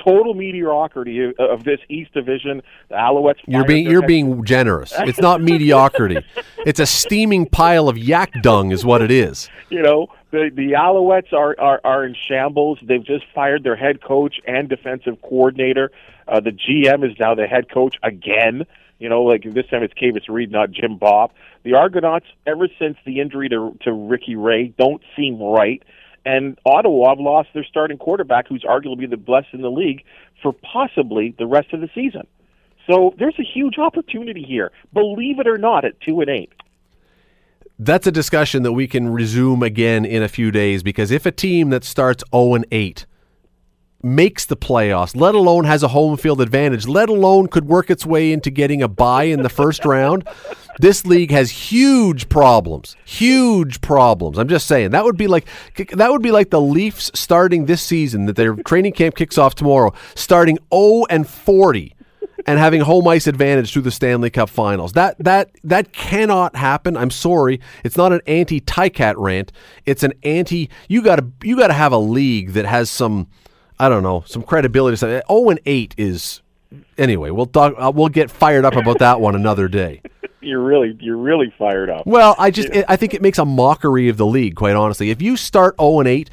[0.04, 2.62] total mediocrity of this East Division.
[2.90, 3.40] The Alouettes.
[3.48, 4.94] You're being you're being generous.
[5.04, 6.18] It's not mediocrity.
[6.66, 9.50] It's a steaming pile of yak dung, is what it is.
[9.70, 12.80] You know, the the Alouettes are are, are in shambles.
[12.82, 15.92] They've just fired their head coach and defensive coordinator.
[16.28, 18.66] Uh, the GM is now the head coach again.
[19.04, 21.34] You know, like this time it's Kavis Reed, not Jim Popp.
[21.64, 25.84] The Argonauts, ever since the injury to to Ricky Ray, don't seem right.
[26.26, 30.06] And Ottawa have lost their starting quarterback, who's arguably the best in the league,
[30.42, 32.26] for possibly the rest of the season.
[32.90, 36.54] So there's a huge opportunity here, believe it or not, at two and eight.
[37.78, 41.32] That's a discussion that we can resume again in a few days because if a
[41.32, 43.06] team that starts 0 and 8
[44.04, 48.06] makes the playoffs, let alone has a home field advantage, let alone could work its
[48.06, 50.28] way into getting a bye in the first round,
[50.80, 52.96] this league has huge problems.
[53.06, 54.38] Huge problems.
[54.38, 55.46] I'm just saying that would be like
[55.94, 59.56] that would be like the Leafs starting this season that their training camp kicks off
[59.56, 61.96] tomorrow, starting 0 and 40
[62.46, 64.94] and having home ice advantage through the Stanley Cup Finals.
[64.94, 66.98] That that that cannot happen.
[66.98, 67.60] I'm sorry.
[67.84, 69.52] It's not an anti Ticat rant.
[69.86, 70.70] It's an anti.
[70.88, 73.28] You got to you got to have a league that has some.
[73.84, 74.96] I don't know some credibility.
[74.96, 76.42] Zero oh and eight is
[76.98, 77.32] anyway.
[77.32, 77.74] We'll talk.
[77.78, 80.02] Uh, we'll get fired up about that one another day.
[80.40, 82.06] You're really you're really fired up.
[82.06, 82.84] Well, I just yeah.
[82.90, 84.56] I think it makes a mockery of the league.
[84.56, 86.30] Quite honestly, if you start zero and eight,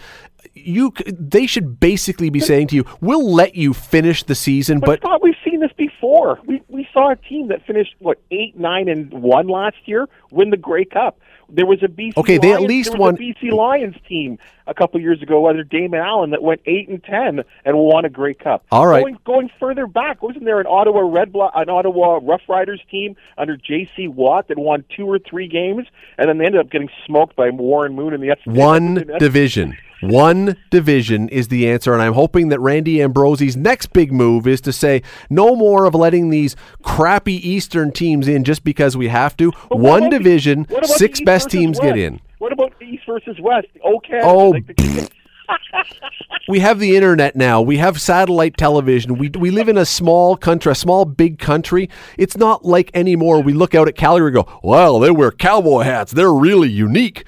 [0.53, 5.01] you they should basically be saying to you, "We'll let you finish the season." But,
[5.01, 6.41] but we've seen this before.
[6.45, 10.51] We we saw a team that finished what eight, nine, and one last year win
[10.51, 11.21] the Grey Cup.
[11.53, 12.17] There was a BC.
[12.17, 13.17] Okay, Lions, they at least won.
[13.17, 17.43] BC Lions team a couple years ago under Damon Allen that went eight and ten
[17.65, 18.65] and won a Grey Cup.
[18.71, 19.03] All right.
[19.03, 23.17] Going, going further back, wasn't there an Ottawa Red Blo- an Ottawa Rough Riders team
[23.37, 24.09] under J.C.
[24.09, 25.87] Watt that won two or three games
[26.19, 29.77] and then they ended up getting smoked by Warren Moon in the one division.
[30.01, 34.61] One division is the answer, and I'm hoping that Randy Ambrosie's next big move is
[34.63, 39.37] to say no more of letting these crappy Eastern teams in just because we have
[39.39, 39.51] to.
[39.69, 41.83] One division, the, six best teams West?
[41.83, 42.21] get in.
[42.39, 43.69] What about East versus West?
[43.85, 44.21] Okay.
[44.23, 44.55] Oh.
[46.49, 47.61] we have the internet now.
[47.61, 49.19] We have satellite television.
[49.19, 51.91] We we live in a small country, a small big country.
[52.17, 53.43] It's not like anymore.
[53.43, 56.13] We look out at Calgary and go, "Well, they wear cowboy hats.
[56.13, 57.25] They're really unique."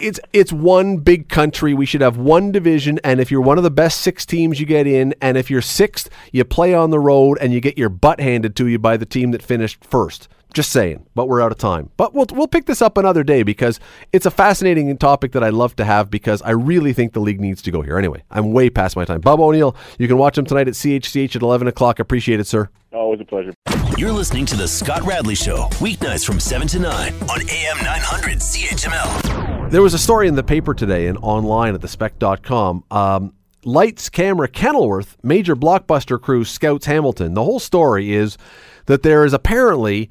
[0.00, 1.74] It's it's one big country.
[1.74, 4.66] We should have one division, and if you're one of the best six teams, you
[4.66, 5.14] get in.
[5.20, 8.56] And if you're sixth, you play on the road, and you get your butt handed
[8.56, 10.28] to you by the team that finished first.
[10.54, 11.90] Just saying, but we're out of time.
[11.96, 13.78] But we'll we'll pick this up another day because
[14.12, 17.40] it's a fascinating topic that I love to have because I really think the league
[17.40, 17.98] needs to go here.
[17.98, 19.20] Anyway, I'm way past my time.
[19.20, 21.98] Bubba O'Neil, you can watch him tonight at CHCH at 11 o'clock.
[21.98, 22.70] Appreciate it, sir.
[22.92, 23.52] Always a pleasure.
[23.98, 28.38] You're listening to the Scott Radley Show weeknights from seven to nine on AM 900
[28.38, 29.70] CHML.
[29.70, 32.84] There was a story in the paper today and online at thespec.com.
[32.90, 33.34] Um,
[33.64, 37.34] Lights Camera Kenilworth, major blockbuster crew scouts Hamilton.
[37.34, 38.38] The whole story is
[38.86, 40.08] that there is apparently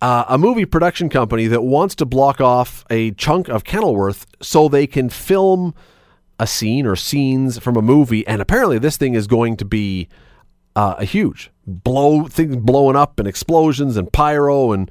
[0.00, 4.68] uh, a movie production company that wants to block off a chunk of Kenilworth so
[4.68, 5.74] they can film
[6.38, 8.26] a scene or scenes from a movie.
[8.26, 10.08] And apparently, this thing is going to be
[10.76, 14.90] uh, a huge blow things blowing up and explosions and pyro and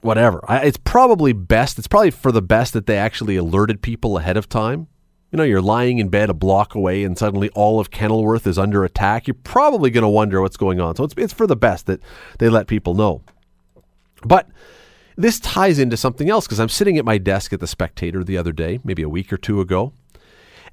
[0.00, 0.44] whatever.
[0.48, 1.78] I, it's probably best.
[1.78, 4.88] It's probably for the best that they actually alerted people ahead of time.
[5.30, 8.58] You know, you're lying in bed a block away, and suddenly all of Kenilworth is
[8.58, 9.26] under attack.
[9.26, 10.96] You're probably going to wonder what's going on.
[10.96, 12.02] So it's it's for the best that
[12.38, 13.22] they let people know.
[14.26, 14.48] But
[15.16, 18.38] this ties into something else because I'm sitting at my desk at the Spectator the
[18.38, 19.92] other day, maybe a week or two ago,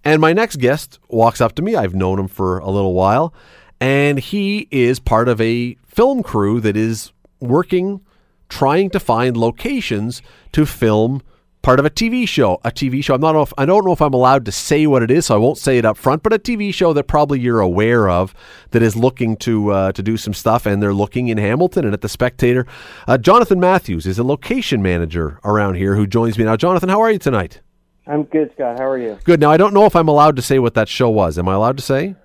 [0.04, 1.76] and my next guest walks up to me.
[1.76, 3.34] I've known him for a little while,
[3.82, 8.02] and he is part of a film crew that is working,
[8.48, 10.22] trying to find locations
[10.54, 11.22] to film
[11.62, 12.60] part of a TV show.
[12.64, 13.16] A TV show.
[13.16, 13.36] I'm not.
[13.36, 15.58] If, I don't know if I'm allowed to say what it is, so I won't
[15.58, 16.24] say it up front.
[16.24, 18.34] But a TV show that probably you're aware of
[18.72, 21.94] that is looking to uh, to do some stuff, and they're looking in Hamilton and
[21.94, 22.66] at the Spectator.
[23.08, 26.56] Uh, Jonathan Matthews is a location manager around here who joins me now.
[26.56, 27.62] Jonathan, how are you tonight?
[28.08, 28.80] I'm good, Scott.
[28.80, 29.20] How are you?
[29.24, 29.40] Good.
[29.40, 31.38] Now I don't know if I'm allowed to say what that show was.
[31.38, 32.16] Am I allowed to say?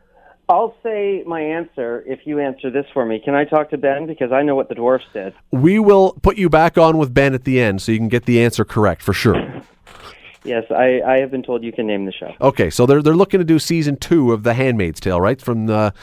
[0.49, 3.21] I'll say my answer if you answer this for me.
[3.25, 5.33] Can I talk to Ben because I know what the dwarfs did?
[5.51, 8.27] We will put you back on with Ben at the end so you can get
[8.27, 9.37] the answer correct for sure.
[10.45, 12.33] yes, I, I have been told you can name the show.
[12.41, 15.67] Okay, so they're they're looking to do season two of The Handmaid's Tale, right from
[15.67, 15.95] the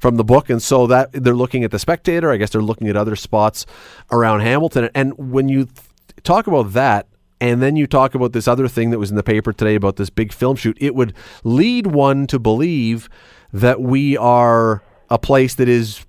[0.00, 2.32] from the book, and so that they're looking at the Spectator.
[2.32, 3.64] I guess they're looking at other spots
[4.10, 4.90] around Hamilton.
[4.94, 5.78] And when you th-
[6.24, 7.06] talk about that,
[7.40, 9.96] and then you talk about this other thing that was in the paper today about
[9.96, 13.08] this big film shoot, it would lead one to believe
[13.54, 16.04] that we are a place that is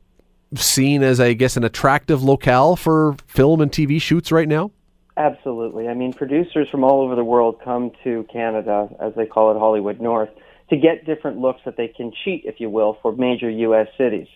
[0.55, 4.71] seen as, I guess, an attractive locale for film and TV shoots right now?
[5.15, 5.87] Absolutely.
[5.87, 9.59] I mean, producers from all over the world come to Canada, as they call it
[9.59, 10.29] Hollywood North,
[10.71, 13.87] to get different looks that they can cheat, if you will, for major U.S.
[13.95, 14.27] cities.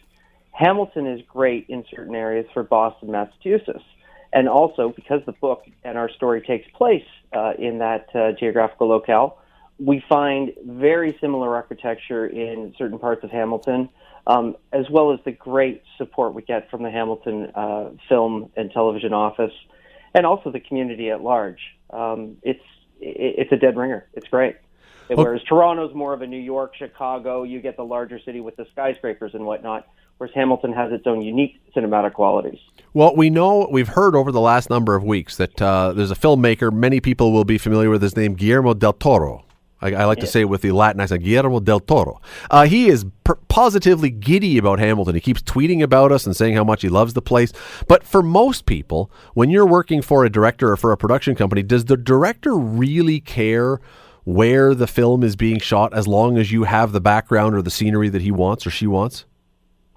[0.52, 3.84] Hamilton is great in certain areas for Boston, Massachusetts.
[4.32, 8.88] And also, because the book and our story takes place uh, in that uh, geographical
[8.88, 9.40] locale,
[9.80, 13.90] we find very similar architecture in certain parts of Hamilton,
[14.28, 18.72] um, as well as the great support we get from the Hamilton uh, Film and
[18.72, 19.54] Television Office,
[20.14, 21.60] and also the community at large.
[21.92, 22.64] Um, it's
[23.02, 24.08] it's a dead ringer.
[24.14, 24.58] It's great.
[25.08, 28.68] Whereas Toronto's more of a New York, Chicago, you get the larger city with the
[28.72, 29.88] skyscrapers and whatnot.
[30.18, 32.60] Whereas Hamilton has its own unique cinematic qualities.
[32.94, 36.16] Well, we know we've heard over the last number of weeks that uh, there's a
[36.16, 39.46] filmmaker many people will be familiar with his name, Guillermo del Toro
[39.82, 40.26] I, I like yeah.
[40.26, 42.22] to say it with the Latin accent, Guillermo del Toro.
[42.52, 45.16] Uh, he is per- positively giddy about Hamilton.
[45.16, 47.54] He keeps tweeting about us and saying how much he loves the place.
[47.88, 51.64] But for most people, when you're working for a director or for a production company,
[51.64, 53.80] does the director really care
[54.26, 57.72] where the film is being shot as long as you have the background or the
[57.72, 59.26] scenery that he wants or she wants?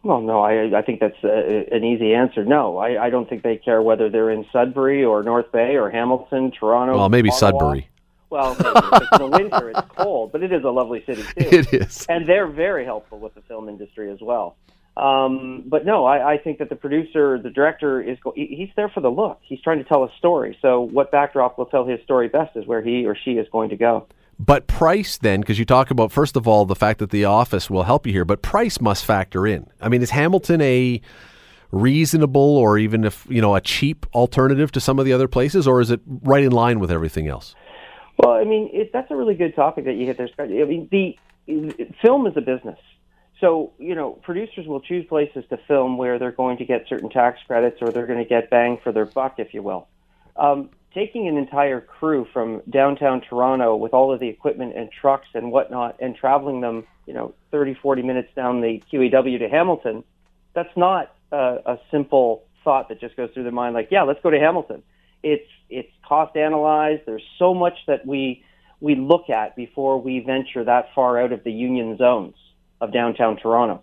[0.05, 2.45] Well, no, I, I think that's a, an easy answer.
[2.45, 5.91] No, I, I don't think they care whether they're in Sudbury or North Bay or
[5.91, 6.97] Hamilton, Toronto.
[6.97, 7.51] Well, maybe Ottawa.
[7.51, 7.89] Sudbury.
[8.33, 8.57] Well.
[9.03, 11.31] It's the winter, it's cold, but it is a lovely city too.
[11.37, 12.07] It is.
[12.09, 14.57] and they're very helpful with the film industry as well.
[14.97, 18.89] Um, but no, I, I think that the producer, the director, is go- he's there
[18.91, 19.41] for the look.
[19.43, 20.59] He's trying to tell a story.
[20.61, 23.71] So, what backdrop will tell his story best is where he or she is going
[23.71, 24.07] to go.
[24.39, 27.71] But price then, because you talk about first of all the fact that the office
[27.71, 29.67] will help you here, but price must factor in.
[29.81, 31.01] I mean, is Hamilton a
[31.71, 35.67] reasonable or even if you know a cheap alternative to some of the other places,
[35.67, 37.55] or is it right in line with everything else?
[38.19, 40.47] Well, I mean, it, that's a really good topic that you hit there, Scott.
[40.47, 41.17] I mean, the
[42.01, 42.79] film is a business.
[43.41, 47.09] So, you know, producers will choose places to film where they're going to get certain
[47.09, 49.89] tax credits or they're going to get bang for their buck, if you will.
[50.37, 55.27] Um, taking an entire crew from downtown Toronto with all of the equipment and trucks
[55.35, 60.05] and whatnot and traveling them, you know, 30, 40 minutes down the QEW to Hamilton,
[60.55, 64.21] that's not a, a simple thought that just goes through their mind like, yeah, let's
[64.23, 64.83] go to Hamilton.
[65.23, 67.03] It's it's cost analyzed.
[67.07, 68.45] There's so much that we
[68.81, 72.35] we look at before we venture that far out of the union zones
[72.81, 73.83] of downtown Toronto.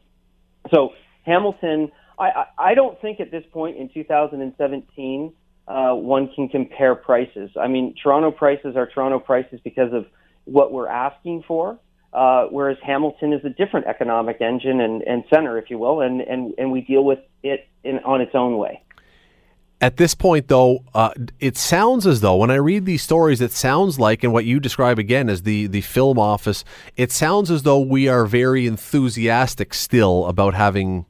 [0.74, 0.90] So
[1.26, 5.34] Hamilton, I, I, don't think at this point in 2017
[5.68, 7.50] uh, one can compare prices.
[7.58, 10.06] I mean, Toronto prices are Toronto prices because of
[10.44, 11.80] what we're asking for.
[12.12, 16.22] Uh, whereas Hamilton is a different economic engine and, and center, if you will, and,
[16.22, 18.82] and, and we deal with it in, on its own way.
[19.82, 23.54] At this point, though, uh, it sounds as though when I read these stories, it
[23.54, 26.66] sounds like, and what you describe again as the the film office,
[26.98, 31.06] it sounds as though we are very enthusiastic still about having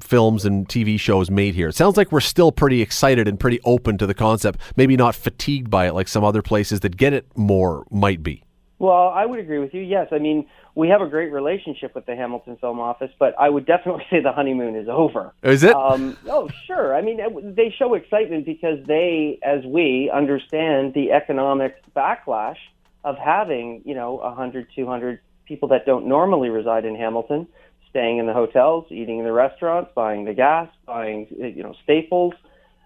[0.00, 1.68] films and TV shows made here.
[1.68, 5.14] It sounds like we're still pretty excited and pretty open to the concept, maybe not
[5.14, 8.43] fatigued by it like some other places that get it more might be.
[8.78, 9.82] Well, I would agree with you.
[9.82, 13.48] Yes, I mean we have a great relationship with the Hamilton Film Office, but I
[13.48, 15.32] would definitely say the honeymoon is over.
[15.42, 15.74] Is it?
[15.74, 16.94] Um, oh, sure.
[16.94, 22.56] I mean, they show excitement because they, as we, understand the economic backlash
[23.04, 27.46] of having, you know, a hundred, two hundred people that don't normally reside in Hamilton,
[27.90, 32.32] staying in the hotels, eating in the restaurants, buying the gas, buying, you know, staples,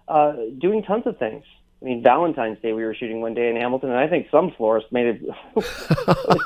[0.07, 1.43] uh, doing tons of things.
[1.81, 4.51] I mean, Valentine's Day we were shooting one day in Hamilton, and I think some
[4.57, 5.21] florists made it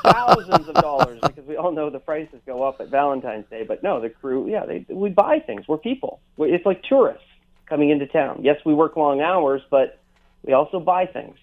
[0.04, 3.64] thousands of dollars because we all know the prices go up at Valentine's Day.
[3.64, 5.66] But no, the crew, yeah, they we buy things.
[5.66, 6.20] We're people.
[6.36, 7.24] We- It's like tourists
[7.66, 8.40] coming into town.
[8.42, 9.98] Yes, we work long hours, but
[10.44, 11.36] we also buy things.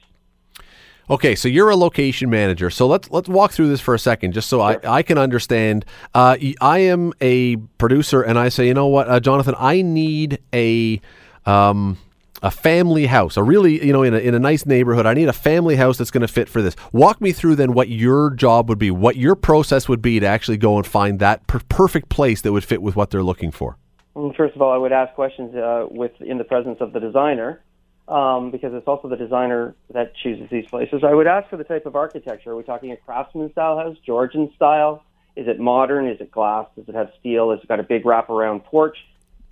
[1.10, 2.70] Okay, so you're a location manager.
[2.70, 5.84] So let's let's walk through this for a second, just so I, I can understand.
[6.14, 10.40] Uh, I am a producer, and I say, you know what, uh, Jonathan, I need
[10.54, 11.02] a
[11.46, 11.98] um,
[12.42, 15.06] a family house, a really you know in a in a nice neighborhood.
[15.06, 16.76] I need a family house that's going to fit for this.
[16.92, 20.26] Walk me through then what your job would be, what your process would be to
[20.26, 23.52] actually go and find that per- perfect place that would fit with what they're looking
[23.52, 23.78] for.
[24.14, 27.00] Well, First of all, I would ask questions uh, with in the presence of the
[27.00, 27.62] designer,
[28.08, 31.04] um, because it's also the designer that chooses these places.
[31.04, 32.52] I would ask for the type of architecture.
[32.52, 35.04] Are we talking a craftsman style house, Georgian style?
[35.36, 36.08] Is it modern?
[36.10, 36.68] Is it glass?
[36.76, 37.52] Does it have steel?
[37.52, 38.98] Has it got a big wraparound porch?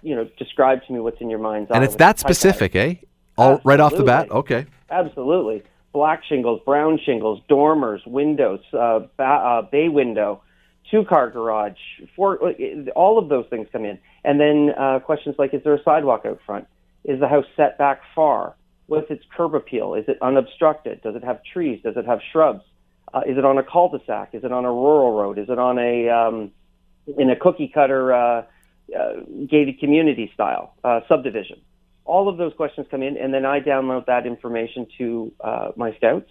[0.01, 1.75] You know, describe to me what's in your mind's eye.
[1.75, 2.95] And it's that the type of- specific, eh?
[3.37, 4.29] All right off the bat.
[4.31, 4.65] Okay.
[4.89, 5.63] Absolutely.
[5.93, 10.41] Black shingles, brown shingles, dormers, windows, uh, ba- uh, bay window,
[10.91, 11.77] two car garage,
[12.15, 12.37] four,
[12.95, 13.97] all of those things come in.
[14.23, 16.67] And then uh, questions like is there a sidewalk out front?
[17.05, 18.55] Is the house set back far?
[18.87, 19.93] What's its curb appeal?
[19.93, 21.01] Is it unobstructed?
[21.01, 21.81] Does it have trees?
[21.83, 22.63] Does it have shrubs?
[23.13, 24.29] Uh, is it on a cul-de-sac?
[24.33, 25.37] Is it on a rural road?
[25.39, 26.51] Is it on a um,
[27.17, 28.43] in a cookie cutter uh,
[28.97, 31.61] uh, gated community style uh, subdivision?
[32.09, 35.95] all of those questions come in, and then I download that information to uh, my
[35.97, 36.29] scouts,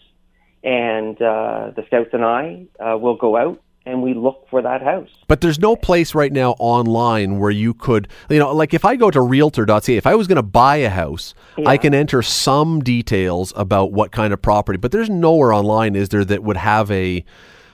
[0.65, 4.83] and uh, the scouts and I uh, will go out and we look for that
[4.83, 5.09] house.
[5.29, 8.97] But there's no place right now online where you could, you know, like if I
[8.97, 11.33] go to realtor.ca, if I was going to buy a house,
[11.65, 16.11] I can enter some details about what kind of property, but there's nowhere online, is
[16.11, 17.25] there, that would have a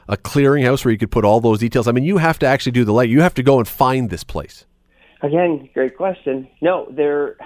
[0.07, 1.89] a clearinghouse where you could put all those details.
[1.89, 3.09] I mean, you have to actually do the leg.
[3.09, 4.67] You have to go and find this place.
[5.25, 6.49] Again, great question.
[6.61, 7.37] No, there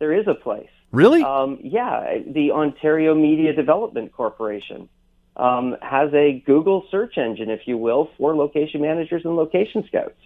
[0.00, 0.68] there is a place.
[0.90, 1.22] Really?
[1.22, 4.88] Um, yeah, the Ontario Media Development Corporation
[5.36, 10.18] um, has a Google search engine, if you will, for location managers and location scouts.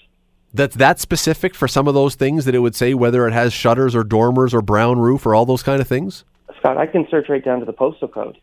[0.55, 3.53] That's that specific for some of those things that it would say whether it has
[3.53, 6.25] shutters or dormers or brown roof or all those kind of things?
[6.59, 8.39] Scott, I can search right down to the postal code.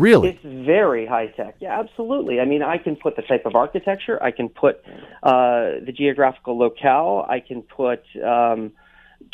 [0.00, 0.30] Really?
[0.30, 1.56] It's very high tech.
[1.60, 2.40] Yeah, absolutely.
[2.40, 4.20] I mean, I can put the type of architecture.
[4.22, 4.76] I can put
[5.22, 7.26] uh, the geographical locale.
[7.28, 8.72] I can put um,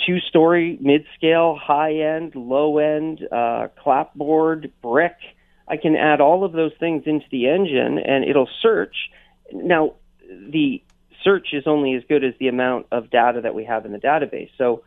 [0.04, 5.16] two story, mid scale, high end, low end, uh, clapboard, brick.
[5.68, 8.96] I can add all of those things into the engine and it'll search.
[9.52, 9.94] Now,
[10.28, 10.82] the
[11.22, 13.98] search is only as good as the amount of data that we have in the
[13.98, 14.50] database.
[14.58, 14.82] So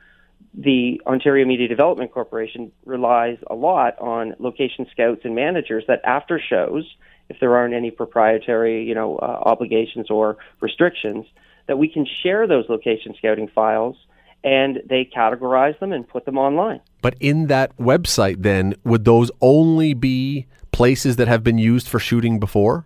[0.53, 6.39] the Ontario Media Development Corporation relies a lot on location scouts and managers that after
[6.39, 6.85] shows,
[7.29, 11.25] if there aren't any proprietary, you know, uh, obligations or restrictions,
[11.67, 13.95] that we can share those location scouting files
[14.43, 16.81] and they categorize them and put them online.
[17.01, 21.99] But in that website, then, would those only be places that have been used for
[21.99, 22.85] shooting before?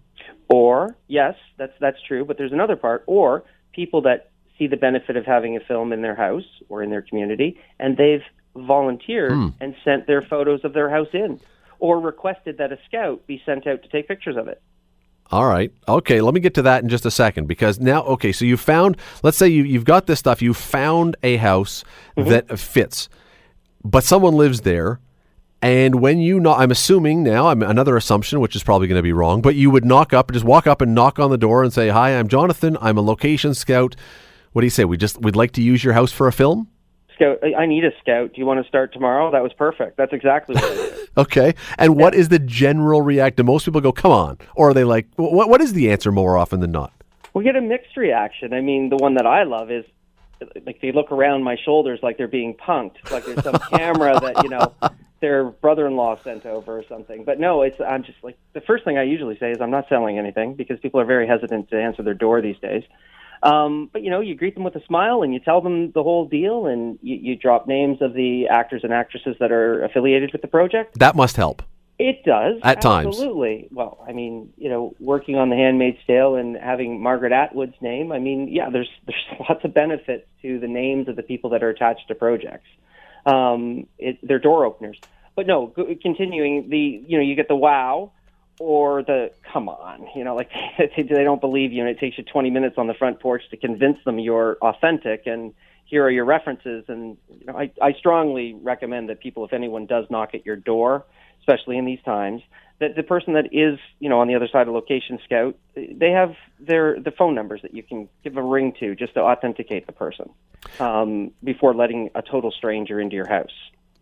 [0.49, 3.03] Or, yes, that's, that's true, but there's another part.
[3.07, 3.43] Or
[3.73, 7.01] people that see the benefit of having a film in their house or in their
[7.01, 8.23] community, and they've
[8.55, 9.47] volunteered Hmm.
[9.59, 11.39] and sent their photos of their house in,
[11.79, 14.61] or requested that a scout be sent out to take pictures of it.
[15.31, 15.71] All right.
[15.87, 16.21] Okay.
[16.21, 18.97] Let me get to that in just a second because now, okay, so you found,
[19.23, 21.83] let's say you, you've got this stuff, you found a house
[22.15, 23.09] that fits,
[23.83, 24.99] but someone lives there.
[25.61, 29.01] And when you knock, I'm assuming now, I'm another assumption, which is probably going to
[29.03, 31.63] be wrong, but you would knock up, just walk up and knock on the door
[31.63, 32.77] and say, "Hi, I'm Jonathan.
[32.81, 33.95] I'm a location scout.
[34.53, 34.85] What do you say?
[34.85, 36.67] We just we'd like to use your house for a film."
[37.15, 38.33] Scout, I need a scout.
[38.33, 39.29] Do you want to start tomorrow?
[39.31, 39.97] That was perfect.
[39.97, 40.99] That's exactly what it is.
[41.15, 41.53] Okay.
[41.77, 43.37] And what is the general react?
[43.37, 45.47] Do most people go, "Come on," or are they like, "What?
[45.47, 46.91] What is the answer more often than not?"
[47.33, 48.53] we get a mixed reaction.
[48.53, 49.85] I mean, the one that I love is
[50.65, 54.43] like they look around my shoulders like they're being punked, like there's some camera that
[54.43, 54.73] you know
[55.21, 57.23] their brother-in-law sent over or something.
[57.23, 59.87] But no, it's I'm just like the first thing I usually say is I'm not
[59.89, 62.83] selling anything because people are very hesitant to answer their door these days.
[63.43, 66.01] Um, but you know, you greet them with a smile and you tell them the
[66.01, 70.31] whole deal, and you, you drop names of the actors and actresses that are affiliated
[70.31, 70.97] with the project.
[70.99, 71.61] That must help.
[71.99, 73.07] It does At times.
[73.07, 73.67] absolutely.
[73.71, 78.11] Well, I mean, you know, working on The Handmaid's Tale and having Margaret Atwood's name.
[78.11, 81.63] I mean, yeah, there's there's lots of benefits to the names of the people that
[81.63, 82.67] are attached to projects.
[83.25, 84.99] Um, it, they're door openers.
[85.35, 85.67] But no,
[86.01, 88.11] continuing the you know you get the wow
[88.59, 92.23] or the come on, you know, like they, don't believe you, and it takes you
[92.23, 95.53] 20 minutes on the front porch to convince them you're authentic and
[95.85, 96.85] here are your references.
[96.87, 100.55] And you know, I, I strongly recommend that people, if anyone does knock at your
[100.55, 101.05] door,
[101.39, 102.41] especially in these times,
[102.79, 106.11] that the person that is, you know, on the other side of Location Scout, they
[106.11, 109.85] have their the phone numbers that you can give a ring to just to authenticate
[109.85, 110.29] the person
[110.79, 113.53] um, before letting a total stranger into your house.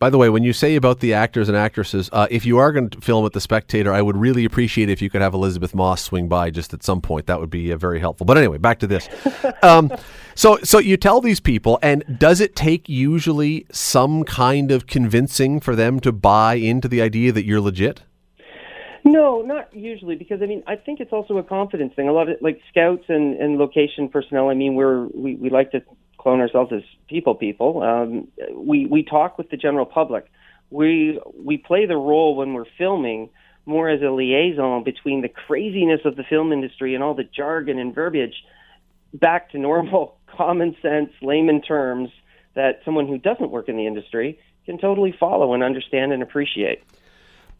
[0.01, 2.71] By the way, when you say about the actors and actresses, uh, if you are
[2.71, 5.75] going to film at the Spectator, I would really appreciate if you could have Elisabeth
[5.75, 7.27] Moss swing by just at some point.
[7.27, 8.25] That would be uh, very helpful.
[8.25, 9.07] But anyway, back to this.
[9.61, 9.91] um,
[10.33, 15.59] so, so you tell these people, and does it take usually some kind of convincing
[15.59, 18.01] for them to buy into the idea that you're legit?
[19.03, 22.07] No, not usually, because I mean, I think it's also a confidence thing.
[22.07, 24.49] A lot of like scouts and, and location personnel.
[24.49, 25.83] I mean, we're we, we like to
[26.21, 27.35] clone ourselves as people.
[27.35, 27.81] People.
[27.81, 30.25] Um, we we talk with the general public.
[30.69, 33.29] We we play the role when we're filming
[33.65, 37.77] more as a liaison between the craziness of the film industry and all the jargon
[37.77, 38.43] and verbiage
[39.13, 42.09] back to normal common sense layman terms
[42.53, 46.83] that someone who doesn't work in the industry can totally follow and understand and appreciate.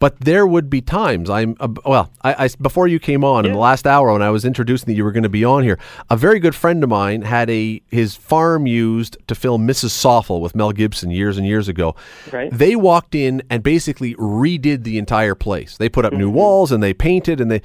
[0.02, 2.10] But there would be times I'm uh, well.
[2.22, 4.94] I, I before you came on in the last hour when I was introducing that
[4.94, 5.78] you were going to be on here.
[6.10, 9.90] A very good friend of mine had a his farm used to film Mrs.
[9.90, 11.94] Soffel with Mel Gibson years and years ago.
[12.32, 12.50] Right.
[12.52, 15.76] They walked in and basically redid the entire place.
[15.76, 16.36] They put up new Mm-hmm.
[16.36, 17.62] walls and they painted and they.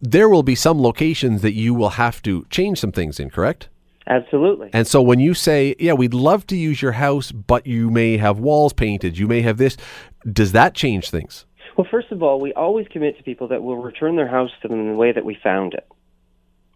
[0.00, 3.30] There will be some locations that you will have to change some things in.
[3.30, 3.68] Correct.
[4.08, 4.70] Absolutely.
[4.72, 8.16] And so when you say, "Yeah, we'd love to use your house, but you may
[8.16, 9.76] have walls painted, you may have this,"
[10.32, 11.44] does that change things?
[11.78, 14.68] Well, first of all, we always commit to people that we'll return their house to
[14.68, 15.86] them in the way that we found it,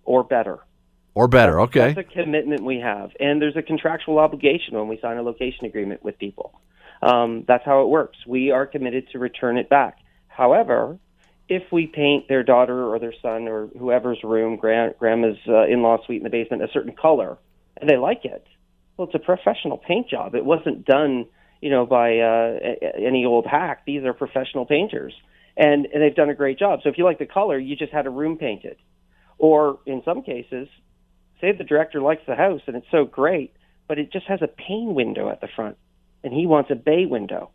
[0.05, 0.61] or better.
[1.17, 1.93] Or better, okay.
[1.93, 5.67] That's a commitment we have, and there's a contractual obligation when we sign a location
[5.67, 6.55] agreement with people.
[7.03, 8.17] Um, that's how it works.
[8.29, 9.99] We are committed to return it back.
[10.29, 11.01] However,
[11.49, 15.99] if we paint their daughter or their son or whoever's room, grand, grandma's uh, in-law
[16.07, 17.39] suite in the basement, a certain color,
[17.77, 18.47] and they like it,
[18.97, 20.37] well, it's a professional paint job.
[20.37, 21.27] It wasn't done,
[21.63, 22.59] you know, by uh,
[22.99, 23.85] any old hack.
[23.87, 25.15] These are professional painters,
[25.57, 26.81] and, and they've done a great job.
[26.83, 28.77] So if you like the color, you just had a room painted,
[29.39, 30.69] or in some cases,
[31.41, 33.55] say the director likes the house and it's so great,
[33.89, 35.79] but it just has a pane window at the front,
[36.25, 37.51] and he wants a bay window.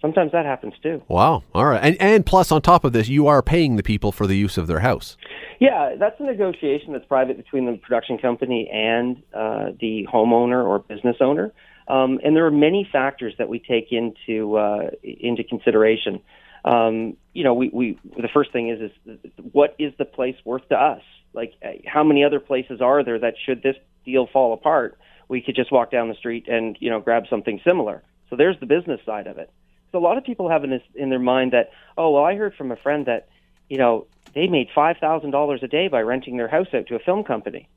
[0.00, 1.02] Sometimes that happens too.
[1.08, 1.42] Wow.
[1.54, 1.80] All right.
[1.82, 4.56] And and plus on top of this, you are paying the people for the use
[4.56, 5.18] of their house.
[5.58, 10.78] Yeah, that's a negotiation that's private between the production company and uh, the homeowner or
[10.78, 11.52] business owner.
[11.90, 16.20] Um, and there are many factors that we take into uh, into consideration.
[16.64, 19.18] Um, you know, we, we the first thing is is
[19.52, 21.02] what is the place worth to us?
[21.32, 25.40] Like, uh, how many other places are there that should this deal fall apart, we
[25.40, 28.02] could just walk down the street and you know grab something similar.
[28.28, 29.50] So there's the business side of it.
[29.90, 32.36] So a lot of people have in this in their mind that oh well I
[32.36, 33.28] heard from a friend that
[33.68, 36.94] you know they made five thousand dollars a day by renting their house out to
[36.94, 37.68] a film company.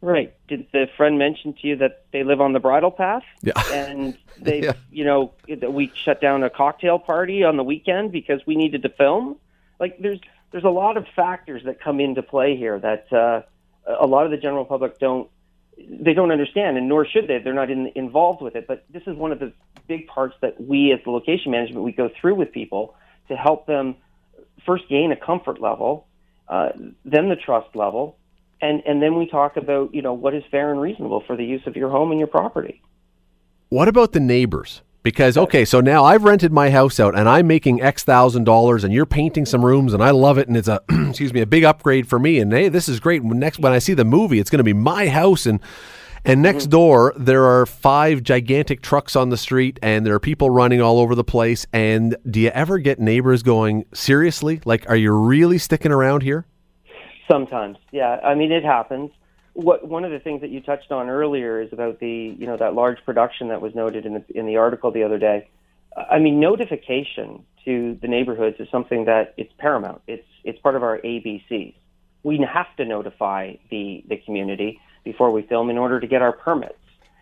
[0.00, 0.32] Right.
[0.46, 3.24] Did the friend mention to you that they live on the bridle path?
[3.42, 3.52] Yeah.
[3.72, 4.72] And they, Yeah.
[4.90, 8.88] you know, we shut down a cocktail party on the weekend because we needed to
[8.90, 9.36] film.
[9.80, 10.20] Like, there's
[10.50, 13.42] there's a lot of factors that come into play here that uh,
[13.86, 15.28] a lot of the general public don't
[15.90, 17.38] they don't understand, and nor should they.
[17.38, 18.66] They're not in, involved with it.
[18.66, 19.52] But this is one of the
[19.86, 22.94] big parts that we, as the location management, we go through with people
[23.28, 23.94] to help them
[24.66, 26.06] first gain a comfort level,
[26.48, 26.70] uh,
[27.04, 28.16] then the trust level,
[28.60, 31.44] and and then we talk about you know what is fair and reasonable for the
[31.44, 32.82] use of your home and your property.
[33.68, 34.82] What about the neighbors?
[35.02, 38.84] Because okay, so now I've rented my house out and I'm making X thousand dollars,
[38.84, 41.46] and you're painting some rooms, and I love it, and it's a excuse me a
[41.46, 42.40] big upgrade for me.
[42.40, 43.22] And hey, this is great.
[43.22, 45.60] When next when I see the movie, it's going to be my house, and
[46.24, 46.70] and next mm-hmm.
[46.70, 50.98] door there are five gigantic trucks on the street, and there are people running all
[50.98, 51.66] over the place.
[51.72, 54.60] And do you ever get neighbors going seriously?
[54.64, 56.44] Like, are you really sticking around here?
[57.30, 58.20] Sometimes, yeah.
[58.24, 59.10] I mean, it happens.
[59.52, 62.56] What one of the things that you touched on earlier is about the you know
[62.56, 65.48] that large production that was noted in the in the article the other day.
[65.96, 70.00] I mean, notification to the neighborhoods is something that it's paramount.
[70.06, 71.74] It's it's part of our ABCs.
[72.22, 76.32] We have to notify the the community before we film in order to get our
[76.32, 76.78] permits,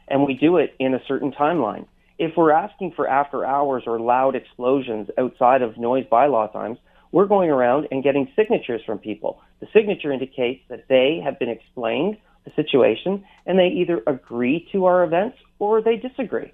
[0.09, 1.87] and we do it in a certain timeline.
[2.19, 6.79] If we're asking for after hours or loud explosions outside of noise bylaw times,
[7.13, 9.41] we're going around and getting signatures from people.
[9.61, 14.85] The signature indicates that they have been explained the situation and they either agree to
[14.87, 16.53] our events or they disagree.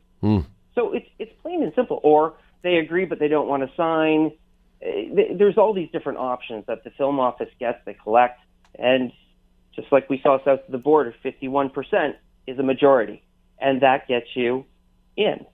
[0.75, 2.01] So it's it's plain and simple.
[2.03, 4.33] Or they agree but they don't want to sign.
[4.81, 7.79] Eh, There's all these different options that the film office gets.
[7.85, 8.41] They collect,
[8.79, 9.13] and
[9.75, 12.15] just like we saw south of the border, 51%
[12.47, 13.23] is a majority,
[13.59, 14.65] and that gets you
[15.17, 15.47] in.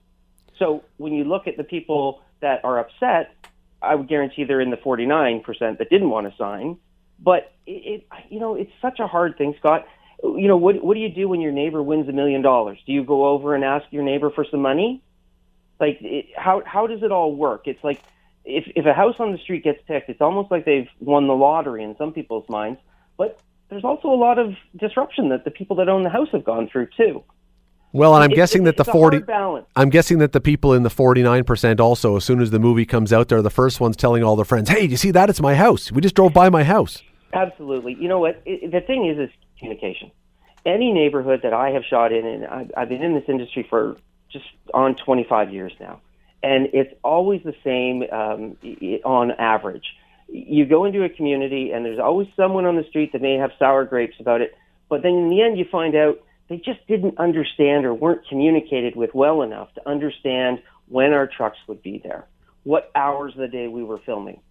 [0.57, 3.33] So when you look at the people that are upset,
[3.81, 5.43] I would guarantee they're in the 49%
[5.77, 6.77] that didn't want to sign.
[7.19, 9.85] But it, it, you know, it's such a hard thing, Scott.
[10.23, 12.77] You know, what what do you do when your neighbor wins a million dollars?
[12.85, 15.01] Do you go over and ask your neighbor for some money?
[15.79, 17.67] Like, it, how how does it all work?
[17.67, 18.01] It's like
[18.45, 21.35] if if a house on the street gets picked, it's almost like they've won the
[21.35, 22.79] lottery in some people's minds.
[23.17, 26.43] But there's also a lot of disruption that the people that own the house have
[26.43, 27.23] gone through too.
[27.91, 29.65] Well, and I'm It- guessing it- that the 40 balance.
[29.75, 33.11] I'm guessing that the people in the 49% also, as soon as the movie comes
[33.11, 35.29] out, they're the first ones telling all their friends, hey, you see that?
[35.29, 35.91] It's my house.
[35.91, 37.01] We just drove by my house.
[37.33, 37.93] Absolutely.
[37.99, 38.41] You know what?
[38.45, 40.11] It, the thing is, is communication.
[40.65, 43.97] Any neighborhood that I have shot in, and I've, I've been in this industry for
[44.31, 45.99] just on 25 years now,
[46.43, 49.85] and it's always the same um, i- i- on average.
[50.27, 53.51] You go into a community, and there's always someone on the street that may have
[53.57, 54.53] sour grapes about it,
[54.89, 56.19] but then in the end, you find out
[56.49, 61.57] they just didn't understand or weren't communicated with well enough to understand when our trucks
[61.67, 62.27] would be there,
[62.63, 64.41] what hours of the day we were filming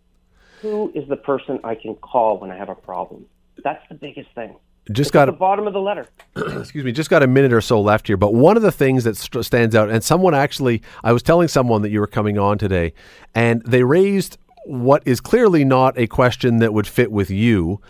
[0.60, 3.26] who is the person I can call when I have a problem?
[3.62, 4.56] That's the biggest thing.
[4.90, 6.08] Just It's got the bottom of the letter.
[6.36, 8.16] excuse me, just got a minute or so left here.
[8.16, 11.48] But one of the things that st- stands out, and someone actually, I was telling
[11.48, 12.94] someone that you were coming on today,
[13.34, 17.80] and they raised what is clearly not a question that would fit with you.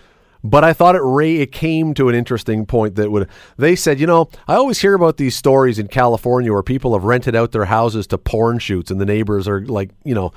[0.45, 3.99] But I thought it Ray it came to an interesting point that would they said,
[3.99, 7.53] you know, I always hear about these stories in California where people have rented out
[7.53, 10.33] their houses to porn shoots and the neighbors are like, you know,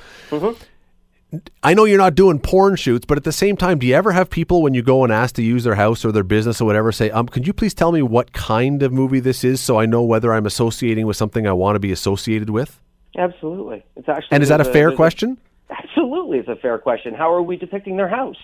[1.64, 4.12] I know you're not doing porn shoots, but at the same time, do you ever
[4.12, 6.66] have people when you go and ask to use their house or their business or
[6.66, 9.80] whatever say, um, could you please tell me what kind of movie this is so
[9.80, 12.82] I know whether I'm associating with something I want to be associated with?
[13.18, 13.86] Absolutely.
[13.96, 15.38] It's actually And is that a fair there's question?
[15.70, 17.14] absolutely, it's a fair question.
[17.14, 18.38] How are we depicting their house?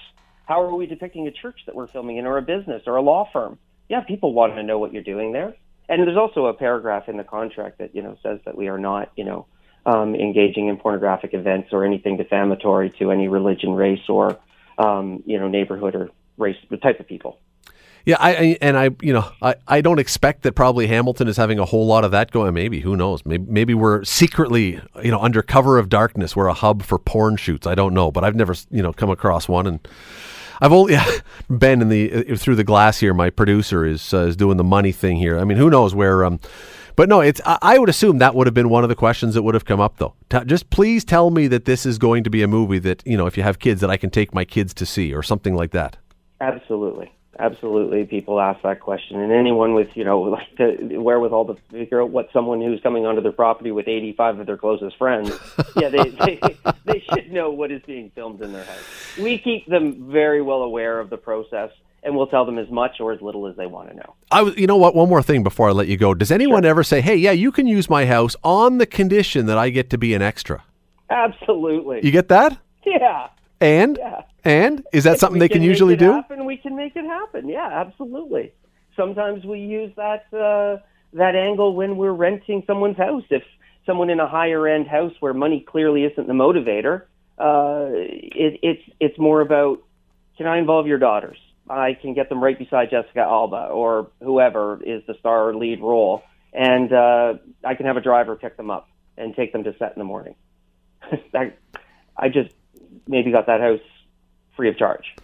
[0.48, 3.02] How are we depicting a church that we're filming in, or a business, or a
[3.02, 3.60] law firm?
[3.89, 5.56] Yeah, people want to know what you're doing there.
[5.89, 8.78] And there's also a paragraph in the contract that you know says that we are
[8.78, 9.45] not, you know,
[9.86, 14.39] um, engaging in pornographic events or anything defamatory to any religion, race, or
[14.78, 17.39] um, you know, neighborhood or race, the type of people.
[18.06, 21.36] Yeah, I, I and I, you know, I, I don't expect that probably Hamilton is
[21.36, 22.54] having a whole lot of that going.
[22.54, 23.26] Maybe who knows?
[23.26, 27.36] Maybe maybe we're secretly, you know, under cover of darkness, we're a hub for porn
[27.36, 27.68] shoots.
[27.68, 29.86] I don't know, but I've never, you know, come across one, and
[30.62, 30.97] I've only
[31.49, 33.14] Ben in the uh, through the glass here.
[33.14, 35.38] My producer is uh, is doing the money thing here.
[35.39, 36.26] I mean, who knows where?
[36.26, 36.39] Um,
[36.95, 37.39] but no, it's.
[37.45, 39.66] I, I would assume that would have been one of the questions that would have
[39.66, 40.16] come up, though.
[40.30, 43.18] T- just please tell me that this is going to be a movie that you
[43.18, 45.55] know, if you have kids, that I can take my kids to see, or something
[45.55, 45.97] like that.
[46.41, 47.12] Absolutely.
[47.40, 48.06] Absolutely.
[48.06, 49.20] People ask that question.
[49.20, 53.06] And anyone with, you know, like the wherewithal to figure out what someone who's coming
[53.06, 55.32] onto their property with 85 of their closest friends,
[55.76, 56.40] yeah, they, they,
[56.86, 59.18] they should know what is being filmed in their house.
[59.18, 61.72] We keep them very well aware of the process
[62.04, 64.16] and we'll tell them as much or as little as they want to know.
[64.32, 64.96] I was, you know what?
[64.96, 66.14] One more thing before I let you go.
[66.14, 69.58] Does anyone ever say, "Hey, yeah, you can use my house on the condition that
[69.58, 70.64] I get to be an extra"?
[71.10, 72.02] Absolutely.
[72.04, 72.58] You get that?
[72.86, 73.28] yeah.
[73.60, 74.22] And Yeah.
[74.43, 76.12] and is that something they can make usually do?
[76.12, 77.49] Happen, we can make it happen.
[77.49, 78.53] Yeah, absolutely.
[78.95, 80.82] sometimes we use that uh,
[81.14, 83.24] that angle when we're renting someone's house.
[83.30, 83.43] If
[83.86, 87.03] someone in a higher end house where money clearly isn't the motivator,
[87.38, 89.82] uh, it, it's it's more about
[90.38, 91.38] can I involve your daughters?
[91.70, 95.82] I can get them right beside Jessica Alba or whoever is the star or lead
[95.82, 97.34] role, and uh,
[97.64, 98.88] I can have a driver pick them up
[99.18, 100.36] and take them to set in the morning.
[101.34, 101.53] I,
[102.16, 102.53] I just
[103.08, 103.80] maybe got that house
[104.56, 105.16] free of charge.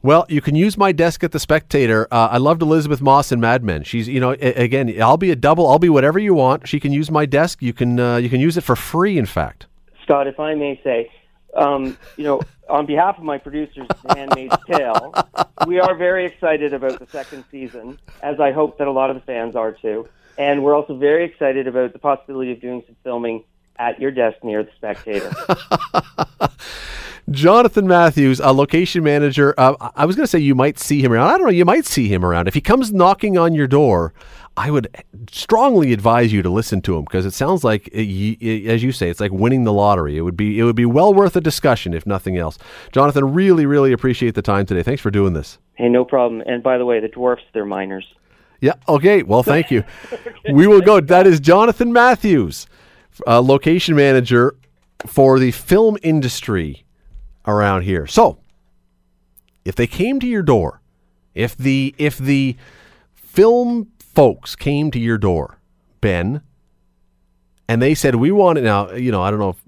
[0.00, 2.06] Well, you can use my desk at the Spectator.
[2.12, 3.82] Uh, I loved Elisabeth Moss in Mad Men.
[3.82, 5.68] She's, you know, a- again, I'll be a double.
[5.68, 6.68] I'll be whatever you want.
[6.68, 7.60] She can use my desk.
[7.62, 9.18] You can, uh, you can use it for free.
[9.18, 9.66] In fact,
[10.04, 11.10] Scott, if I may say,
[11.56, 12.40] um, you know,
[12.70, 15.14] on behalf of my producers, The Handmaid's Tale,
[15.66, 19.16] we are very excited about the second season, as I hope that a lot of
[19.16, 20.08] the fans are too.
[20.38, 23.42] And we're also very excited about the possibility of doing some filming
[23.78, 25.32] at your desk near the Spectator.
[27.30, 29.54] Jonathan Matthews, a location manager.
[29.58, 31.28] Uh, I was going to say you might see him around.
[31.28, 31.52] I don't know.
[31.52, 34.14] You might see him around if he comes knocking on your door.
[34.56, 34.88] I would
[35.30, 39.08] strongly advise you to listen to him because it sounds like, uh, as you say,
[39.08, 40.16] it's like winning the lottery.
[40.16, 42.58] It would be it would be well worth a discussion if nothing else.
[42.90, 44.82] Jonathan, really, really appreciate the time today.
[44.82, 45.58] Thanks for doing this.
[45.74, 46.42] hey, no problem.
[46.44, 48.04] And by the way, the dwarfs, they're miners.
[48.60, 48.72] Yeah.
[48.88, 49.22] Okay.
[49.22, 49.84] Well, thank you.
[50.52, 51.00] we will go.
[51.00, 52.66] That is Jonathan Matthews,
[53.26, 54.56] uh, location manager
[55.06, 56.84] for the film industry
[57.46, 58.06] around here.
[58.06, 58.38] So,
[59.64, 60.80] if they came to your door,
[61.34, 62.56] if the if the
[63.14, 65.58] film folks came to your door,
[66.00, 66.42] Ben,
[67.68, 69.62] and they said we want it now, you know, I don't know if,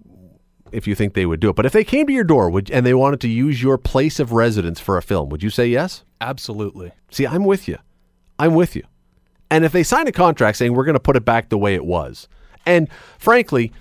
[0.73, 2.71] if you think they would do it, but if they came to your door would,
[2.71, 5.67] and they wanted to use your place of residence for a film, would you say
[5.67, 6.05] yes?
[6.21, 6.93] Absolutely.
[7.11, 7.79] See, I'm with you.
[8.39, 8.85] I'm with you.
[9.51, 11.75] And if they sign a contract saying we're going to put it back the way
[11.75, 12.29] it was,
[12.67, 12.89] and
[13.19, 13.73] frankly,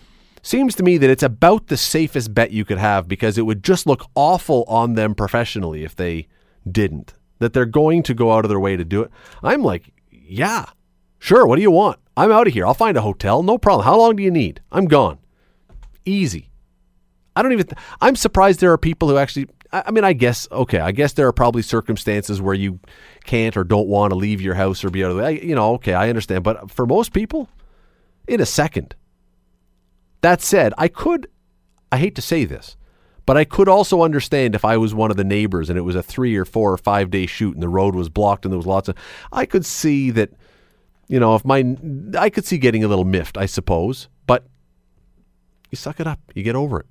[0.41, 3.63] seems to me that it's about the safest bet you could have because it would
[3.63, 6.27] just look awful on them professionally if they
[6.69, 7.13] didn't.
[7.39, 9.11] That they're going to go out of their way to do it.
[9.41, 10.65] I'm like, yeah,
[11.19, 11.45] sure.
[11.45, 11.99] What do you want?
[12.17, 12.65] I'm out of here.
[12.65, 13.43] I'll find a hotel.
[13.43, 13.85] No problem.
[13.85, 14.61] How long do you need?
[14.71, 15.19] I'm gone.
[16.03, 16.49] Easy.
[17.35, 17.67] I don't even.
[17.67, 19.47] Th- I'm surprised there are people who actually.
[19.71, 20.79] I, I mean, I guess okay.
[20.79, 22.79] I guess there are probably circumstances where you
[23.23, 25.41] can't or don't want to leave your house or be out of the way.
[25.41, 26.43] You know, okay, I understand.
[26.43, 27.47] But for most people,
[28.29, 28.95] in a second.
[30.21, 31.27] That said, I could.
[31.91, 32.77] I hate to say this,
[33.25, 35.95] but I could also understand if I was one of the neighbors and it was
[35.95, 38.57] a three or four or five day shoot and the road was blocked and there
[38.57, 38.95] was lots of.
[39.31, 40.31] I could see that.
[41.07, 41.75] You know, if my.
[42.17, 44.09] I could see getting a little miffed, I suppose.
[44.27, 44.45] But
[45.71, 46.19] you suck it up.
[46.35, 46.85] You get over it.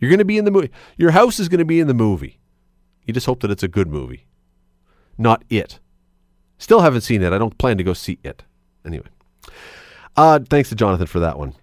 [0.00, 0.70] You're going to be in the movie.
[0.96, 2.38] Your house is going to be in the movie.
[3.06, 4.26] You just hope that it's a good movie,
[5.16, 5.78] not it.
[6.58, 7.32] Still haven't seen it.
[7.32, 8.42] I don't plan to go see it.
[8.84, 9.06] Anyway,
[10.16, 11.54] uh, thanks to Jonathan for that one.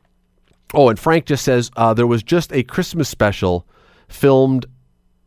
[0.74, 3.68] Oh, and Frank just says uh, there was just a Christmas special
[4.08, 4.66] filmed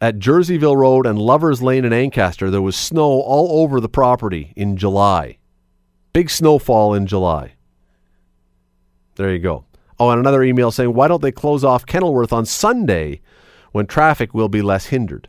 [0.01, 2.51] at Jerseyville Road and Lovers Lane in Ancaster.
[2.51, 5.39] There was snow all over the property in July.
[6.12, 7.55] Big snowfall in July.
[9.16, 9.64] There you go.
[9.99, 13.20] Oh, and another email saying, why don't they close off Kenilworth on Sunday
[13.72, 15.29] when traffic will be less hindered?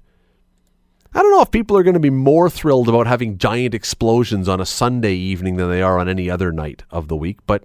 [1.14, 4.50] I don't know if people are going to be more thrilled about having giant explosions
[4.50, 7.64] on a Sunday evening than they are on any other night of the week, but.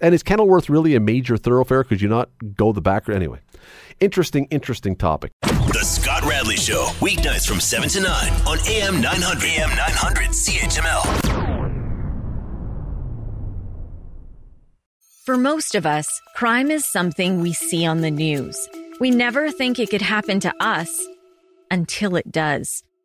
[0.00, 1.84] And is Kenilworth really a major thoroughfare?
[1.84, 3.08] Could you not go the back?
[3.08, 3.40] Anyway,
[4.00, 5.32] interesting, interesting topic.
[5.42, 9.44] The Scott Radley Show, weeknights from 7 to 9 on AM 900.
[9.44, 11.72] AM 900 CHML.
[15.24, 18.68] For most of us, crime is something we see on the news.
[18.98, 20.90] We never think it could happen to us
[21.70, 22.82] until it does.